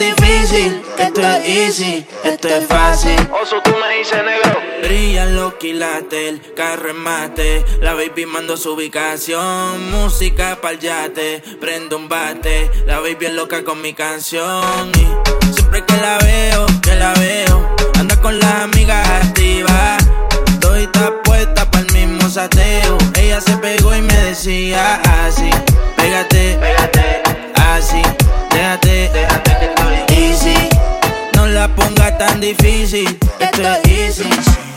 difícil, 0.01 0.81
esto 0.97 1.21
es 1.21 1.47
easy, 1.47 2.05
esto 2.23 2.47
es 2.47 2.67
fácil. 2.67 3.15
Oso, 3.41 3.61
tú 3.63 3.71
me 3.71 3.97
dices 3.97 4.23
negro. 4.23 4.59
Brillan 4.81 5.35
los 5.35 5.53
quilates, 5.55 6.29
el 6.29 6.53
carro 6.55 6.89
en 6.89 6.97
mate. 6.97 7.63
La 7.81 7.93
baby 7.93 8.25
mando 8.25 8.57
su 8.57 8.73
ubicación. 8.73 9.91
Música 9.91 10.57
pa'l 10.59 10.79
yate, 10.79 11.43
prendo 11.59 11.97
un 11.97 12.09
bate. 12.09 12.69
La 12.87 12.99
baby 12.99 13.27
es 13.27 13.33
loca 13.33 13.63
con 13.63 13.81
mi 13.81 13.93
canción. 13.93 14.91
Y 14.95 15.53
siempre 15.53 15.85
que 15.85 15.97
la 15.97 16.17
veo, 16.17 16.65
que 16.81 16.95
la 16.95 17.13
veo, 17.13 17.75
anda 17.99 18.19
con 18.19 18.39
las 18.39 18.55
amigas 18.63 19.07
activas. 19.23 20.03
Doy 20.59 20.89
puesta 21.23 21.69
pa'l 21.69 21.85
mismo 21.93 22.27
sateo. 22.29 22.97
Ella 23.15 23.39
se 23.39 23.55
pegó 23.57 23.95
y 23.95 24.01
me 24.01 24.15
decía 24.15 24.99
así: 25.25 25.49
Pégate, 25.95 26.57
pégate, 26.59 27.21
déjate, 28.51 29.09
déjate 29.11 29.57
que 29.59 29.65
estoy 29.65 30.17
easy. 30.17 30.69
No 31.35 31.47
la 31.47 31.67
pongas 31.75 32.17
tan 32.17 32.39
difícil, 32.39 33.19
esto 33.39 33.61
es 33.61 34.19
easy. 34.19 34.70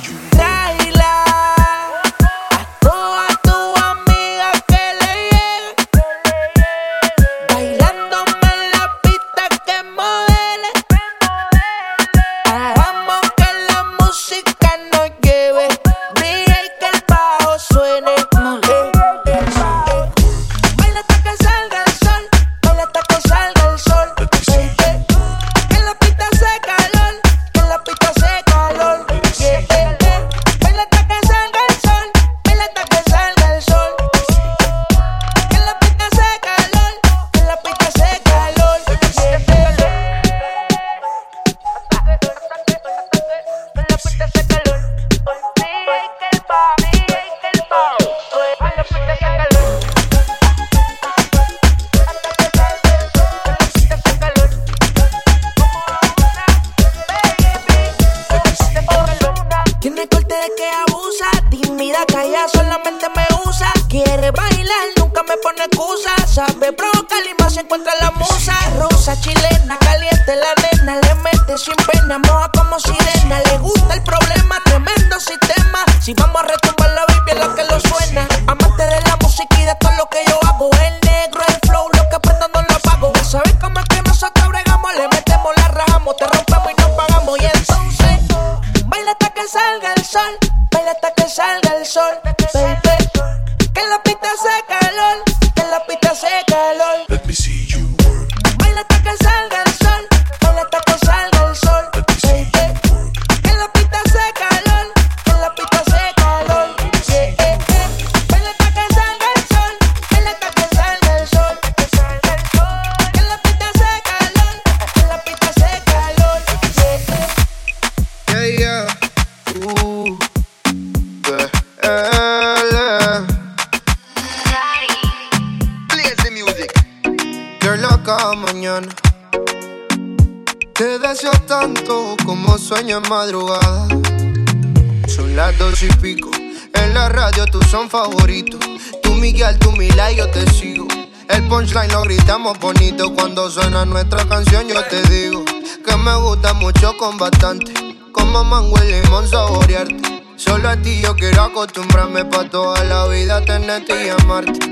Tenerte 153.80 154.06
y 154.06 154.08
amarte. 154.10 154.63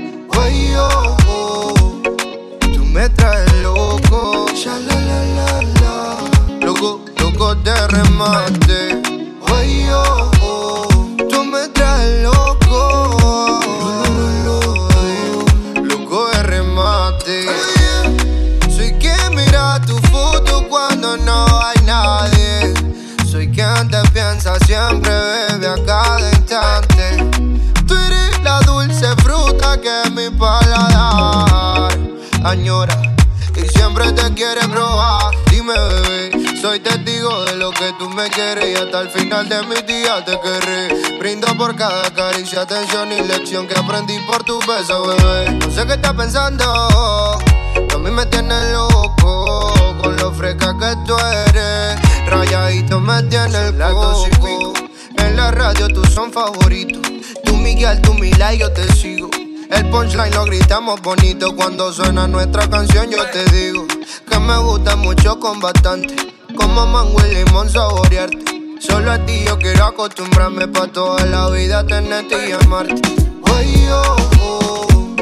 Siempre 34.33 34.53
te 34.53 34.61
quiere 34.61 34.67
probar. 34.67 35.35
Dime, 35.49 35.73
bebé, 35.73 36.61
soy 36.61 36.79
testigo 36.79 37.45
de 37.45 37.55
lo 37.55 37.71
que 37.71 37.93
tú 37.99 38.09
me 38.09 38.29
quieres 38.29 38.65
y 38.69 38.75
hasta 38.75 39.01
el 39.01 39.09
final 39.09 39.47
de 39.49 39.61
mis 39.63 39.85
días 39.85 40.25
te 40.25 40.39
querré. 40.39 41.17
Brindo 41.19 41.47
por 41.57 41.75
cada 41.75 42.13
caricia, 42.13 42.61
atención 42.61 43.11
y 43.11 43.21
lección 43.21 43.67
que 43.67 43.77
aprendí 43.77 44.17
por 44.27 44.43
tu 44.43 44.59
beso, 44.59 45.07
bebé. 45.07 45.51
No 45.51 45.71
sé 45.71 45.85
qué 45.85 45.93
estás 45.93 46.13
pensando, 46.13 47.39
tú 47.89 47.95
a 47.95 47.99
mí 47.99 48.11
me 48.11 48.25
tienes 48.27 48.71
loco 48.71 49.73
con 50.01 50.15
lo 50.17 50.31
fresca 50.33 50.75
que 50.79 50.95
tú 51.05 51.15
eres. 51.49 51.99
Rayadito 52.27 52.99
me 52.99 53.23
tiene 53.23 53.67
el 53.67 53.77
coco. 53.77 54.73
En 55.17 55.37
la 55.37 55.51
radio 55.51 55.87
tú 55.87 56.03
son 56.05 56.31
favoritos. 56.31 57.01
Tú 57.45 57.55
Miguel, 57.55 58.01
tú 58.01 58.13
Mila 58.13 58.53
y 58.53 58.59
yo 58.59 58.71
te 58.71 58.91
sigo. 58.93 59.29
El 59.69 59.89
punchline 59.89 60.33
lo 60.33 60.45
gritamos 60.45 61.01
bonito 61.01 61.55
cuando 61.55 61.91
suena 61.91 62.27
nuestra 62.27 62.69
canción. 62.69 63.09
Yo 63.09 63.25
te 63.31 63.43
digo 63.45 63.82
que 64.29 64.39
me 64.39 64.57
gusta 64.57 64.95
mucho 64.95 65.39
con 65.39 65.59
bastante. 65.59 66.15
Como 66.55 66.85
mango 66.85 67.17
y 67.25 67.35
limón 67.35 67.69
saborearte. 67.69 68.77
Solo 68.79 69.11
a 69.11 69.25
ti 69.25 69.43
yo 69.45 69.57
quiero 69.57 69.85
acostumbrarme 69.85 70.67
pa' 70.67 70.87
toda 70.87 71.25
la 71.25 71.49
vida 71.49 71.85
tenerte 71.85 72.49
y 72.49 72.51
amarte. 72.51 73.01
Oye, 73.53 73.87
oh, 73.91 75.15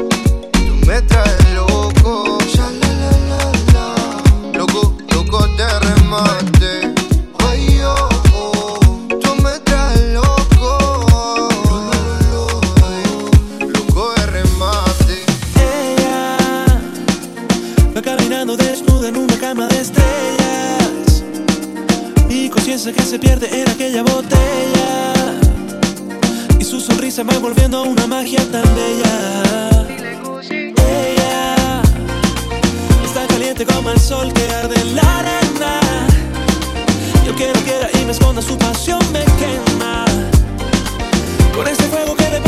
tú 0.52 0.86
me 0.86 1.00
traes 1.02 1.54
loco. 1.54 2.38
Loco, 4.54 4.94
loco 5.14 5.46
de 5.56 5.78
remate. 5.80 6.61
Conciencia 22.82 23.04
que 23.04 23.10
se 23.10 23.18
pierde 23.20 23.60
en 23.60 23.68
aquella 23.68 24.02
botella. 24.02 25.12
Y 26.58 26.64
su 26.64 26.80
sonrisa 26.80 27.22
va 27.22 27.38
volviendo 27.38 27.84
una 27.84 28.08
magia 28.08 28.40
tan 28.50 28.64
bella. 28.74 29.86
Ella 30.50 31.82
está 33.04 33.24
caliente 33.28 33.64
como 33.66 33.88
el 33.90 34.00
sol 34.00 34.32
que 34.32 34.52
arde 34.52 34.80
en 34.80 34.96
la 34.96 35.18
arena. 35.20 35.80
Yo 37.24 37.32
quiero 37.36 37.60
que 37.64 38.00
y 38.00 38.04
me 38.04 38.10
esconda 38.10 38.42
su 38.42 38.58
pasión 38.58 38.98
me 39.12 39.24
quema. 39.38 40.04
Con 41.54 41.68
ese 41.68 41.84
fuego 41.84 42.16
que 42.16 42.30
le 42.30 42.40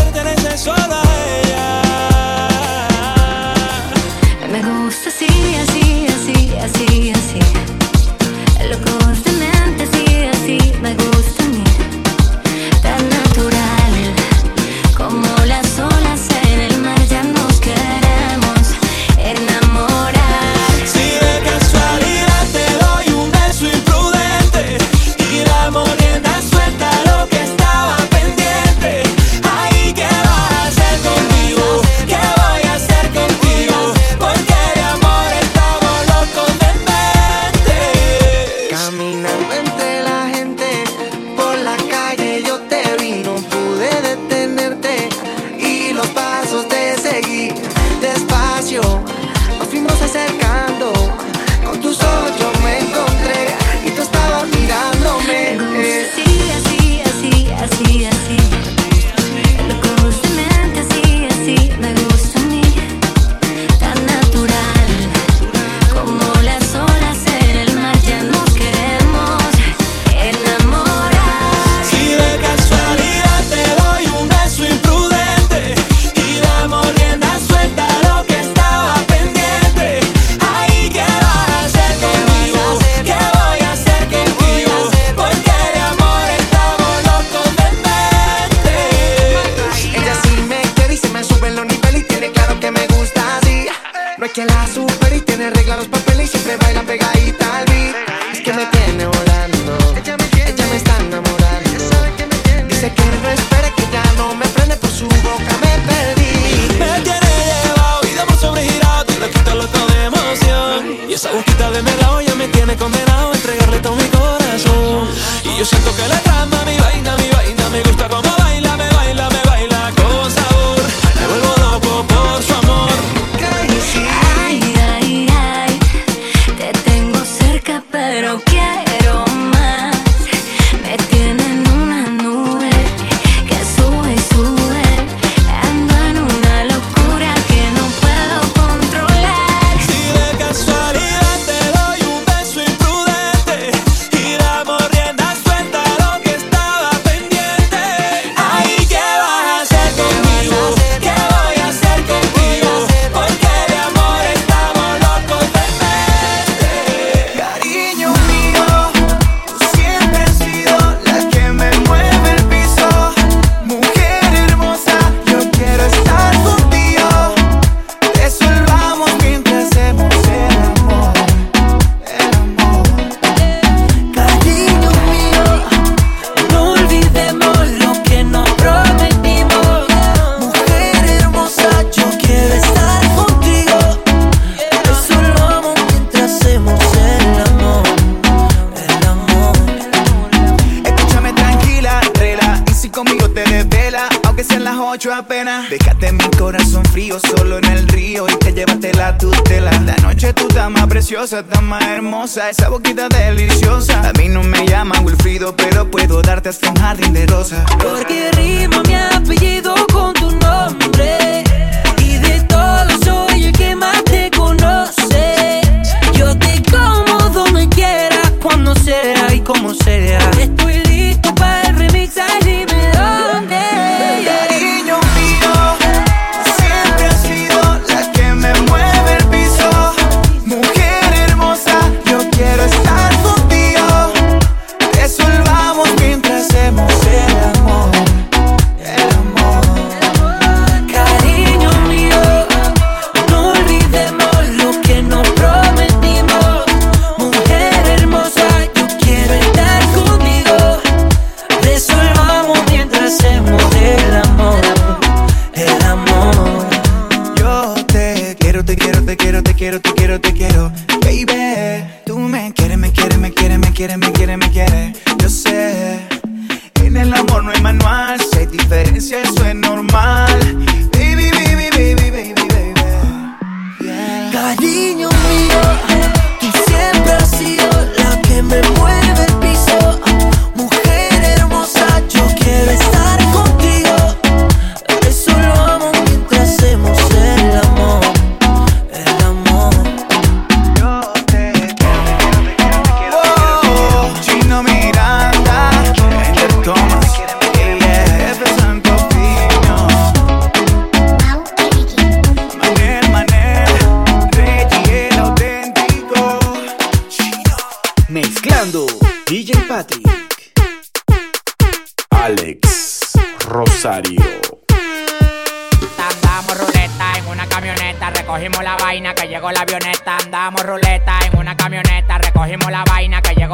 Yo 115.64 115.70
siento 115.70 115.96
que 115.96 116.06
la 116.06 116.13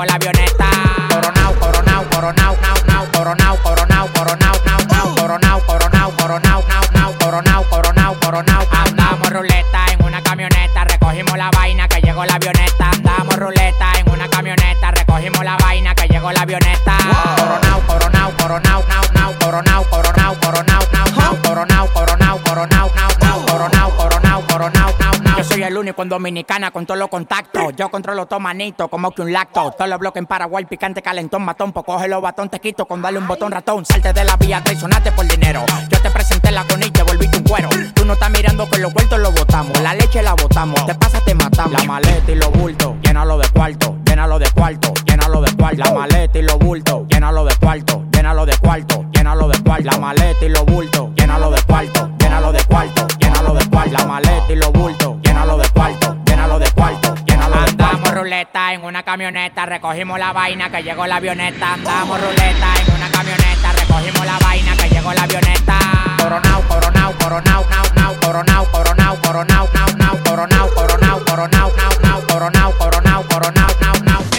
la 0.05 0.15
avioneta. 0.15 0.71
Coronao, 1.11 1.55
coronao, 1.55 2.05
coronao, 2.11 2.57
coronao, 2.57 3.07
coronao, 3.13 3.57
coronao, 3.63 4.09
coronao. 4.13 4.39
con 26.01 26.09
dominicana, 26.09 26.71
con 26.71 26.87
todos 26.87 26.99
los 26.99 27.11
contactos. 27.11 27.77
Yo 27.77 27.91
controlo 27.91 28.25
todo 28.25 28.41
manito, 28.41 28.89
como 28.89 29.11
que 29.11 29.21
un 29.21 29.35
lacto. 29.35 29.71
Todos 29.73 29.91
los 29.91 29.99
bloques 29.99 30.19
en 30.21 30.25
Paraguay, 30.25 30.65
picante, 30.65 31.03
calentón, 31.03 31.43
matón. 31.43 31.73
Pues 31.73 31.85
coge 31.85 32.09
los 32.09 32.23
batón, 32.23 32.49
te 32.49 32.59
quito 32.59 32.87
con 32.87 33.03
darle 33.03 33.19
un 33.19 33.29
botón 33.29 33.53
ratón. 33.53 33.85
Salte 33.85 34.15
de 34.15 34.25
la 34.25 34.35
vía, 34.39 34.65
traicionaste 34.65 35.13
por 35.13 35.29
dinero. 35.29 35.63
Yo 35.91 36.01
te 36.01 36.11
presenté 36.11 36.53
la 36.53 36.65
con 36.65 36.83
y 36.83 36.91
te 36.91 37.03
volví 37.03 37.29
tu 37.29 37.45
cuero. 37.45 37.69
Tú 37.93 38.07
no 38.07 38.15
estás 38.15 38.31
mirando 38.31 38.67
que 38.71 38.79
los 38.79 38.95
vueltos 38.95 39.19
lo 39.19 39.31
botamos. 39.31 39.79
La 39.83 39.93
leche 39.93 40.23
la 40.23 40.33
botamos, 40.33 40.87
te 40.87 40.95
pasa, 40.95 41.21
te 41.21 41.35
matamos. 41.35 41.79
La 41.79 41.85
maleta 41.85 42.33
y 42.33 42.35
los 42.35 42.51
bultos, 42.51 42.95
llénalo 43.03 43.37
de 43.37 43.49
cuarto, 43.51 43.99
llénalo 44.07 44.39
de 44.39 44.51
cuarto, 44.53 44.95
llénalo 45.05 45.43
de 45.43 45.55
cuarto. 45.55 45.83
La 45.85 45.93
maleta 45.93 46.39
y 46.39 46.43
los 46.43 46.59
bultos, 46.59 47.09
llénalo 47.09 47.45
de 47.45 47.55
cuarto, 47.57 48.05
llénalo 48.11 48.47
de 48.47 48.57
cuarto, 48.57 49.05
llénalo 49.13 49.49
de 49.49 49.63
cuarto. 49.63 49.85
La 49.85 49.99
maleta 49.99 50.47
y 50.47 50.49
los 50.49 50.65
bultos, 50.65 51.11
llénalo 51.15 51.51
de 51.51 51.61
cuarto, 51.61 52.11
llénalo 52.19 52.53
de 52.53 52.65
cuarto, 52.65 53.07
llénalo 53.19 53.53
de 53.53 53.69
cuarto. 53.69 53.93
La 53.93 54.07
maleta 54.07 54.51
y 54.51 54.57
los 54.57 54.73
bultos 54.73 55.19
cuarto, 55.81 56.14
llénalo 56.27 56.59
de 56.59 56.71
cuarto, 56.73 57.14
llénalo 57.25 57.55
de 57.55 57.77
cuarto. 57.77 57.85
Andamos 57.85 58.14
ruleta 58.14 58.75
en 58.75 58.85
una 58.85 59.03
camioneta, 59.03 59.64
recogimos 59.64 60.19
la 60.19 60.33
vaina 60.33 60.71
que 60.71 60.83
llegó 60.83 61.07
la 61.07 61.16
avioneta. 61.16 61.73
Andamos 61.73 62.21
ruleta 62.21 62.69
en 62.87 62.95
una 62.95 63.11
camioneta, 63.11 63.73
recogimos 63.73 64.27
la 64.27 64.38
vaina 64.40 64.77
que 64.77 64.90
llegó 64.90 65.14
la 65.14 65.23
avioneta. 65.23 65.79
Coronao, 66.19 66.61
coronao, 66.69 67.12
coronao, 67.19 67.64
nao, 67.71 67.85
nao, 67.95 68.14
coronao, 68.21 68.66
coronao, 68.71 69.16
coronao, 69.23 69.69
nao, 69.73 69.87
nao, 69.97 70.19
coronao, 70.23 70.69
coronao, 70.75 71.25
coronao, 71.25 71.73
nao, 71.77 71.93
nao, 72.03 72.27
coronao, 72.29 72.73
coronao, 72.79 73.25
coronao, 73.27 73.69
nao, 73.81 73.95
nao. 74.05 74.30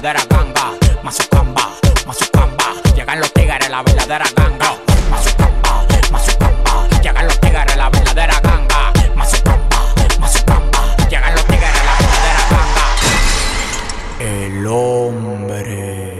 Verdadera 0.00 0.24
ganga. 0.30 0.72
Mazucamba, 1.02 1.70
mazucamba. 2.06 2.64
Llegan 2.96 3.20
los 3.20 3.32
tigres, 3.34 3.68
la 3.68 3.82
verdadera 3.82 4.24
ganga. 4.34 4.76
Mazucamba, 5.10 5.86
mazucamba. 6.10 6.88
Llegan 7.02 7.26
los 7.26 7.38
tigres, 7.40 7.76
la 7.76 7.90
verdadera 7.90 8.40
ganga. 8.40 8.92
Mazucamba, 9.14 9.94
mazucamba. 10.18 10.96
Llegan 11.10 11.34
los 11.34 11.44
tigres, 11.44 11.84
la 11.84 11.94
verdadera 12.00 12.42
ganga. 12.50 12.86
El 14.20 14.66
hombre. 14.66 16.19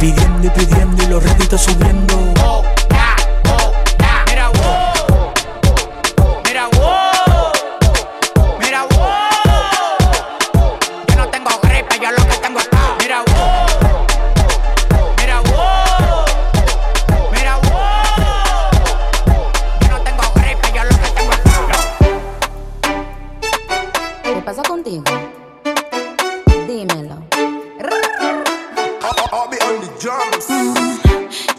Pidiendo 0.00 0.46
y 0.46 0.50
pidiendo 0.50 1.02
y 1.02 1.06
los 1.08 1.22
réditos 1.22 1.60
subiendo. 1.60 2.79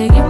y 0.00 0.08
seguimos 0.08 0.29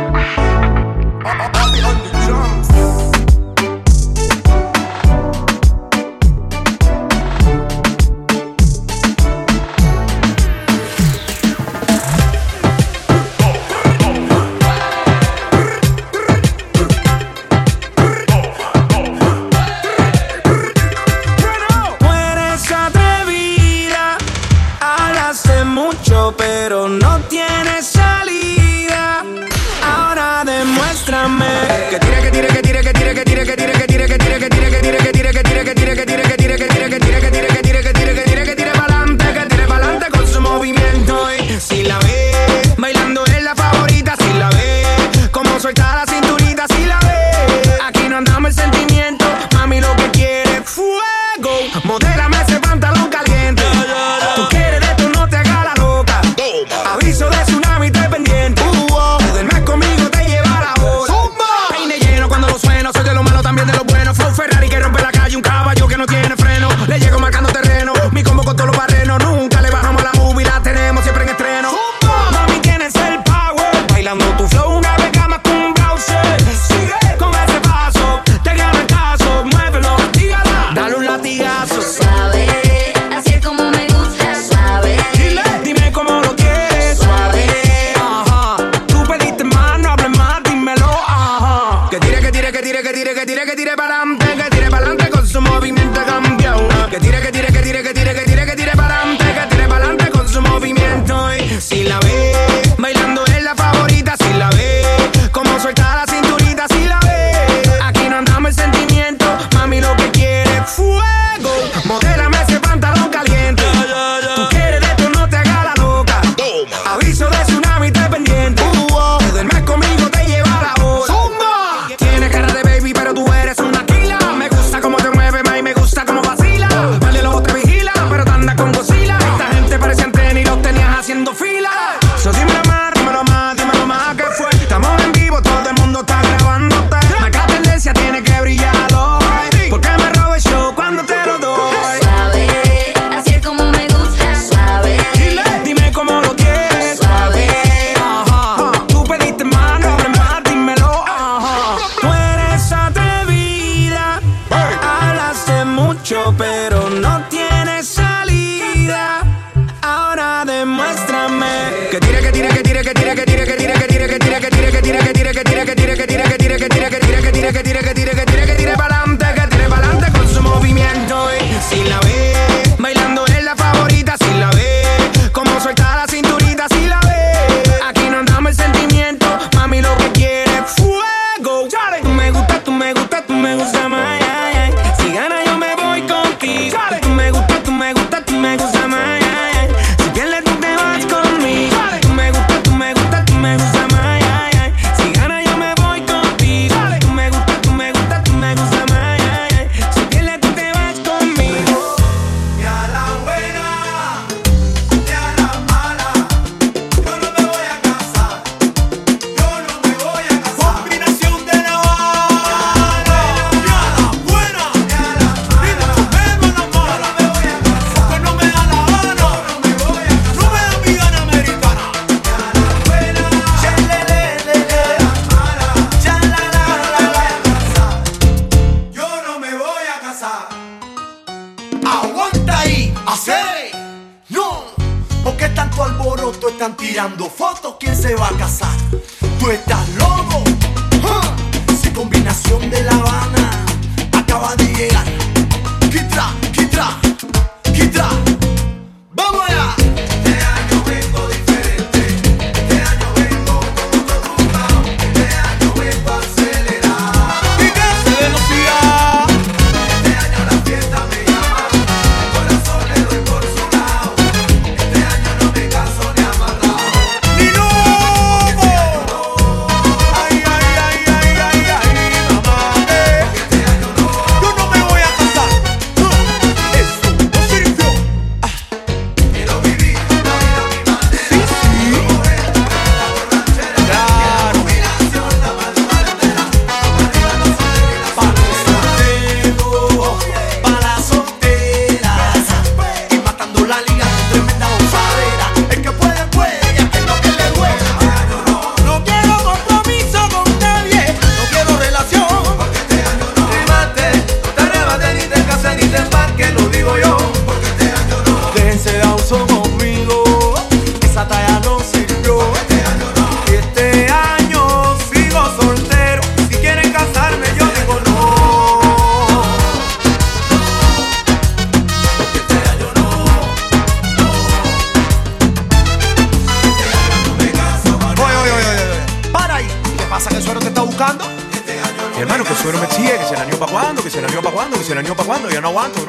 No 335.61 335.69
aguanto, 335.69 336.00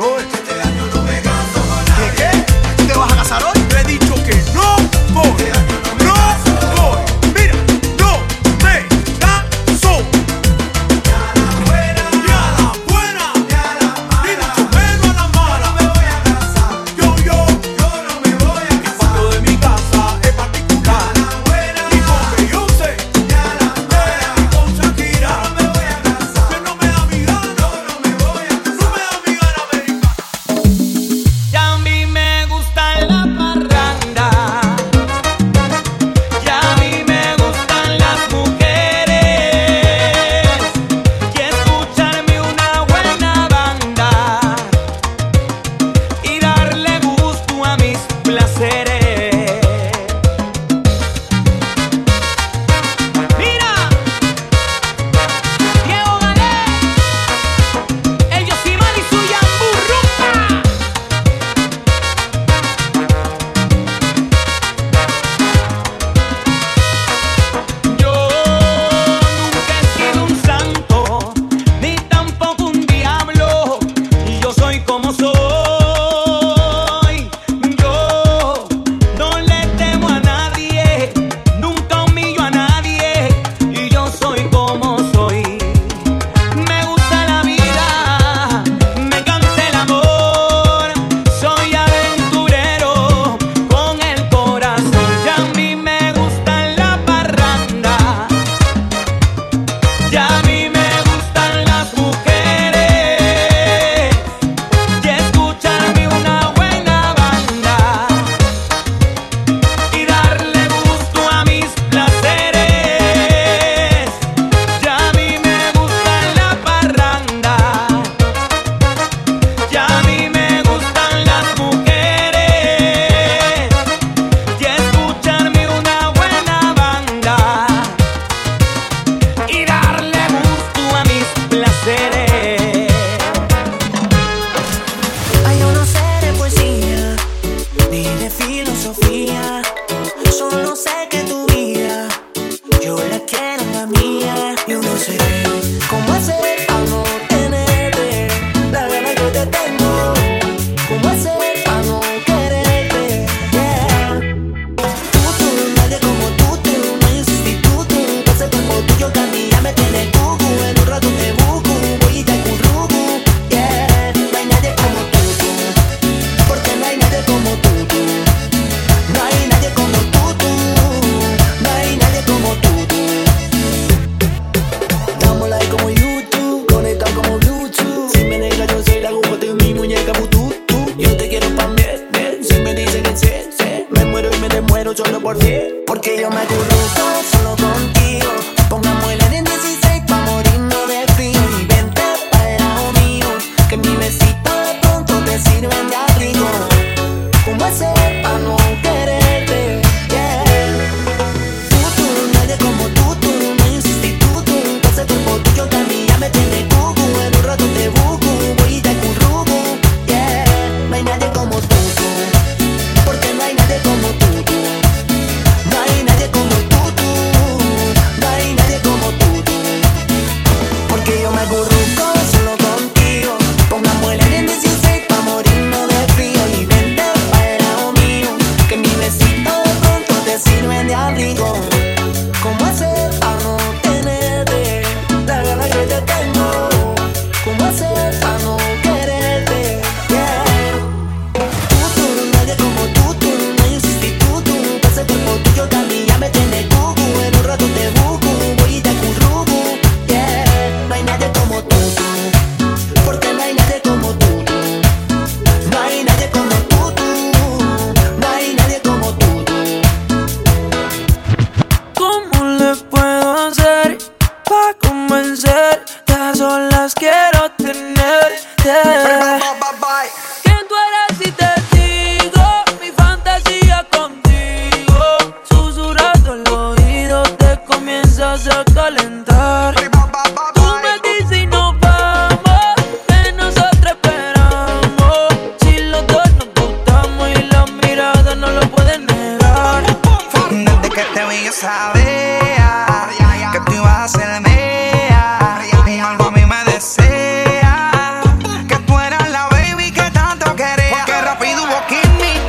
quería. 301.39 301.53
Porque 301.53 301.55
rápido 301.55 301.63
hubo 301.65 301.87
química 301.87 302.33
y 302.39 302.42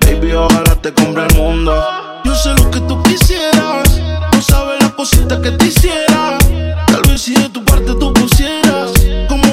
Baby, 0.00 0.32
ojalá 0.32 0.74
te 0.80 0.92
compre 0.94 1.26
el 1.26 1.34
mundo. 1.36 1.74
Yo 2.24 2.34
sé 2.34 2.48
lo 2.54 2.70
que 2.70 2.80
tú 2.80 3.02
quisieras. 3.02 4.00
No 4.32 4.40
sabes 4.40 4.80
las 4.80 4.92
cositas 4.92 5.38
que 5.40 5.50
te 5.50 5.66
hiciera. 5.66 6.38
Tal 6.86 7.02
vez 7.02 7.20
si 7.20 7.34
de 7.34 7.48
tu 7.50 7.62
parte 7.64 7.94
tú 7.94 8.12
pusieras. 8.14 8.92
Como 9.28 9.47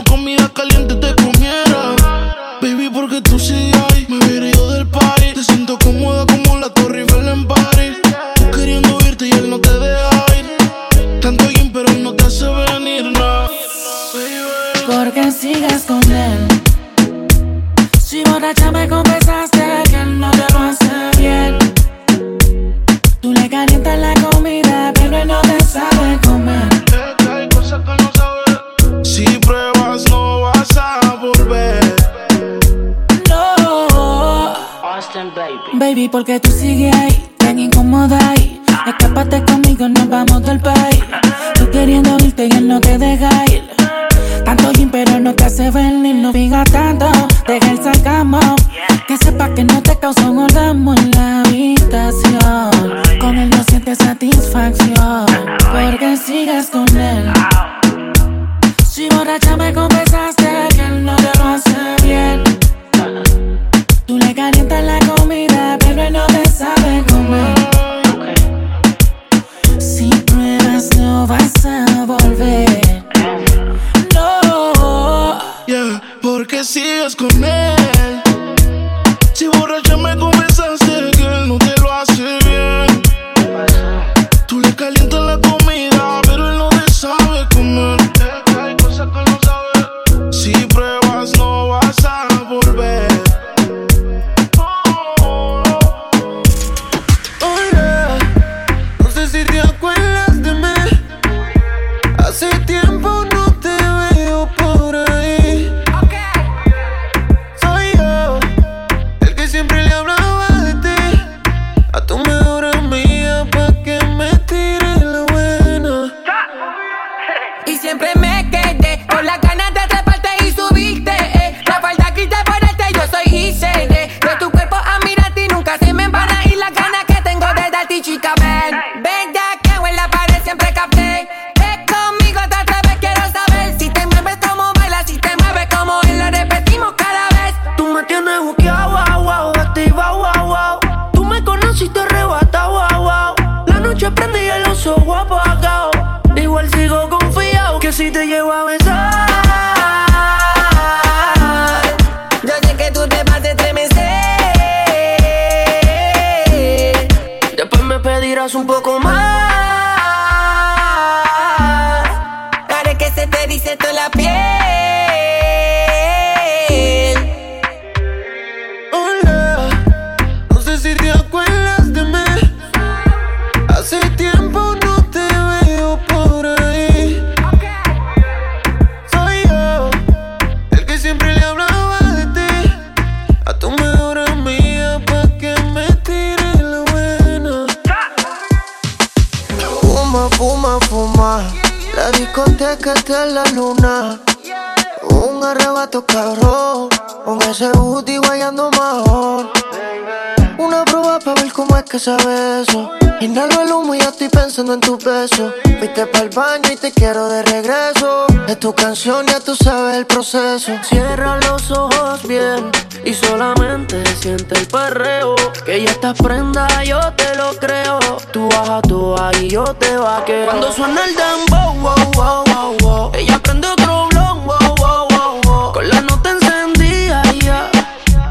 beso. 205.22 205.54
Fuiste 205.80 206.06
para 206.08 206.24
el 206.24 206.30
baño 206.30 206.70
y 206.72 206.76
te 206.76 206.92
quiero 206.92 207.28
de 207.28 207.44
regreso. 207.44 208.26
Es 208.48 208.60
tu 208.60 208.74
canción, 208.74 209.26
ya 209.28 209.40
tú 209.40 209.56
sabes 209.56 209.98
el 209.98 210.06
proceso. 210.06 210.72
Cierra 210.84 211.40
los 211.48 211.72
ojos 211.72 212.22
bien 212.28 212.72
y 213.04 213.14
solamente 213.14 214.04
siente 214.22 214.60
el 214.60 214.68
perreo. 214.68 215.36
Que 215.66 215.84
ya 215.84 215.92
estás 215.92 216.18
prenda, 216.18 216.68
yo 216.84 217.00
te 217.14 217.36
lo 217.36 217.54
creo. 217.58 218.00
Tú 218.32 218.50
baja 218.50 218.82
tú 218.82 219.16
y 219.42 219.50
yo 219.50 219.64
te 219.64 219.96
vaqueo. 219.96 220.46
Cuando 220.46 220.72
suena 220.72 221.02
el 221.06 221.16
dembow, 221.16 221.74
wow, 221.82 222.12
wow, 222.16 222.44
wow, 222.54 222.78
wow. 222.82 223.12
Ella 223.14 223.40
prende 223.40 223.68
otro 223.68 224.08
blon, 224.10 224.46
wow, 224.46 224.76
wow, 224.78 225.08
wow, 225.10 225.42
wow. 225.44 225.74
Con 225.74 225.90
la 225.90 226.02
nota 226.02 226.30
encendida, 226.32 227.24
ya. 227.44 227.70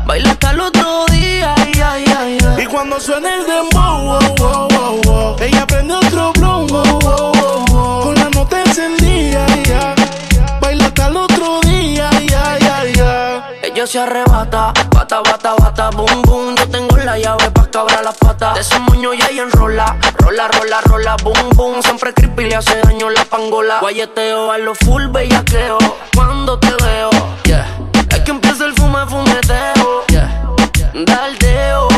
Baila 0.07 0.31
hasta 0.31 0.51
el 0.51 0.61
otro 0.61 1.07
día, 1.07 1.55
ya, 1.75 1.99
ya, 1.99 2.29
ya. 2.29 2.63
Y 2.63 2.67
cuando 2.67 3.01
suena 3.01 3.35
el 3.35 3.47
dembow, 3.47 4.03
wow, 4.05 4.35
wow. 4.39 4.74
Ella 13.85 13.93
se 13.93 13.99
arrebata, 13.99 14.73
bata, 14.89 15.21
bata, 15.21 15.55
bata, 15.57 15.91
boom, 15.91 16.23
boom. 16.23 16.55
Yo 16.57 16.67
tengo 16.71 16.97
la 16.97 17.19
llave 17.19 17.51
pa' 17.51 17.67
cabrar 17.71 18.03
las 18.03 18.17
patas. 18.17 18.55
De 18.55 18.61
ese 18.63 18.79
moño 18.79 19.13
ya 19.13 19.31
y 19.31 19.39
enrola, 19.41 19.99
rola, 20.21 20.49
rola, 20.49 20.81
rola, 20.87 21.17
boom, 21.23 21.51
boom. 21.55 21.83
Siempre 21.83 22.15
creepy 22.15 22.45
le 22.49 22.57
hace 22.57 22.81
daño 22.81 23.11
la 23.11 23.23
pangola. 23.27 23.81
Guayeteo 23.81 24.51
a 24.51 24.57
lo 24.57 24.75
full 24.75 25.09
bellaqueo. 25.09 25.77
Cuando 26.15 26.59
te 26.59 26.71
veo, 26.83 27.11
yeah. 27.45 27.67
Es 28.09 28.21
que 28.21 28.31
empieza 28.31 28.65
el 28.65 28.73
fume, 28.73 29.05
fumeteo, 29.07 30.07
yeah. 30.09 30.55
Daldeo, 31.05 31.89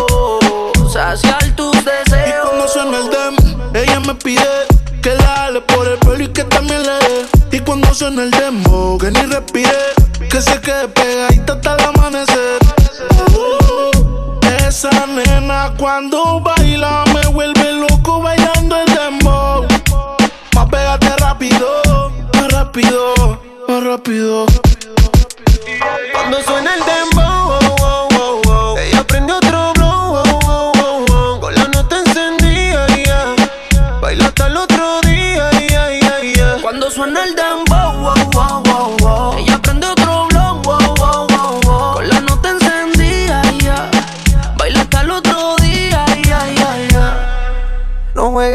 saciar 0.92 1.44
tus 1.54 1.72
Y 1.76 1.82
deseos. 1.84 2.48
cuando 2.48 2.66
suena 2.66 2.98
el 2.98 3.10
dem, 3.10 3.36
ella 3.74 4.00
me 4.00 4.14
pide 4.16 4.66
que 5.00 5.14
la 5.14 5.22
jale 5.36 5.60
por 5.60 5.86
el 5.86 5.98
pelo 5.98 6.24
y 6.24 6.28
que 6.32 6.42
también 6.42 6.82
le 6.82 6.92
dé. 6.98 7.26
Y 7.56 7.60
cuando 7.60 7.94
suena 7.94 8.22
el 8.22 8.30
demo, 8.32 8.98
que 8.98 9.10
ni 9.10 9.22
respire, 9.22 9.70
que 10.28 10.42
se 10.42 10.60
quede 10.60 10.88
pegadita 10.88 11.54
hasta 11.54 11.74
el 11.74 11.84
amanecer. 11.86 12.58
Uh, 13.32 14.46
esa 14.68 14.90
nena 15.06 15.72
cuando 15.78 16.38
baila 16.40 17.04
me 17.14 17.26
vuelve 17.28 17.72
loco 17.72 18.20
bailando 18.20 18.76
el 18.76 18.94
dembow. 18.94 19.66
Más 20.54 20.68
pégate 20.68 21.16
rápido, 21.16 22.12
más 22.34 22.52
rápido, 22.52 23.40
más 23.66 23.84
rápido. 23.84 24.44
Cuando 26.12 26.42
suena 26.42 26.74
el 26.74 26.80
dembow, 26.84 27.25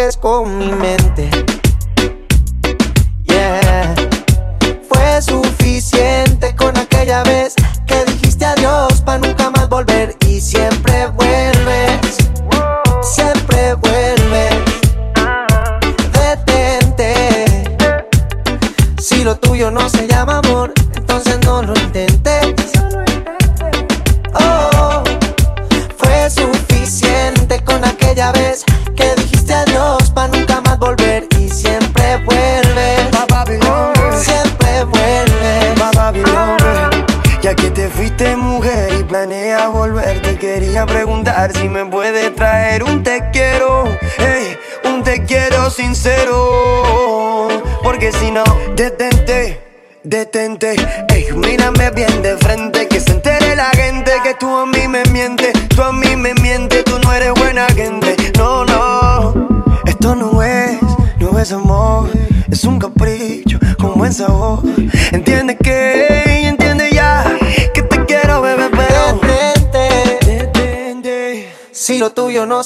con 0.09 0.57
mi 0.57 0.71
mente. 0.71 1.29
Yeah. 3.25 3.93
Fue 4.89 5.21
suficiente 5.21 6.55
con 6.55 6.75
aquella 6.75 7.21
vez 7.23 7.53
que 7.85 8.03
dijiste 8.05 8.45
adiós 8.45 9.01
para 9.01 9.19
nunca 9.19 9.51
más 9.51 9.69
volver 9.69 10.15
y 10.27 10.41
siempre 10.41 10.70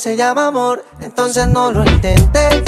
se 0.06 0.16
llama 0.16 0.46
amor, 0.46 0.86
entonces 1.02 1.48
no 1.48 1.72
lo 1.72 1.84
intentes. 1.84 2.65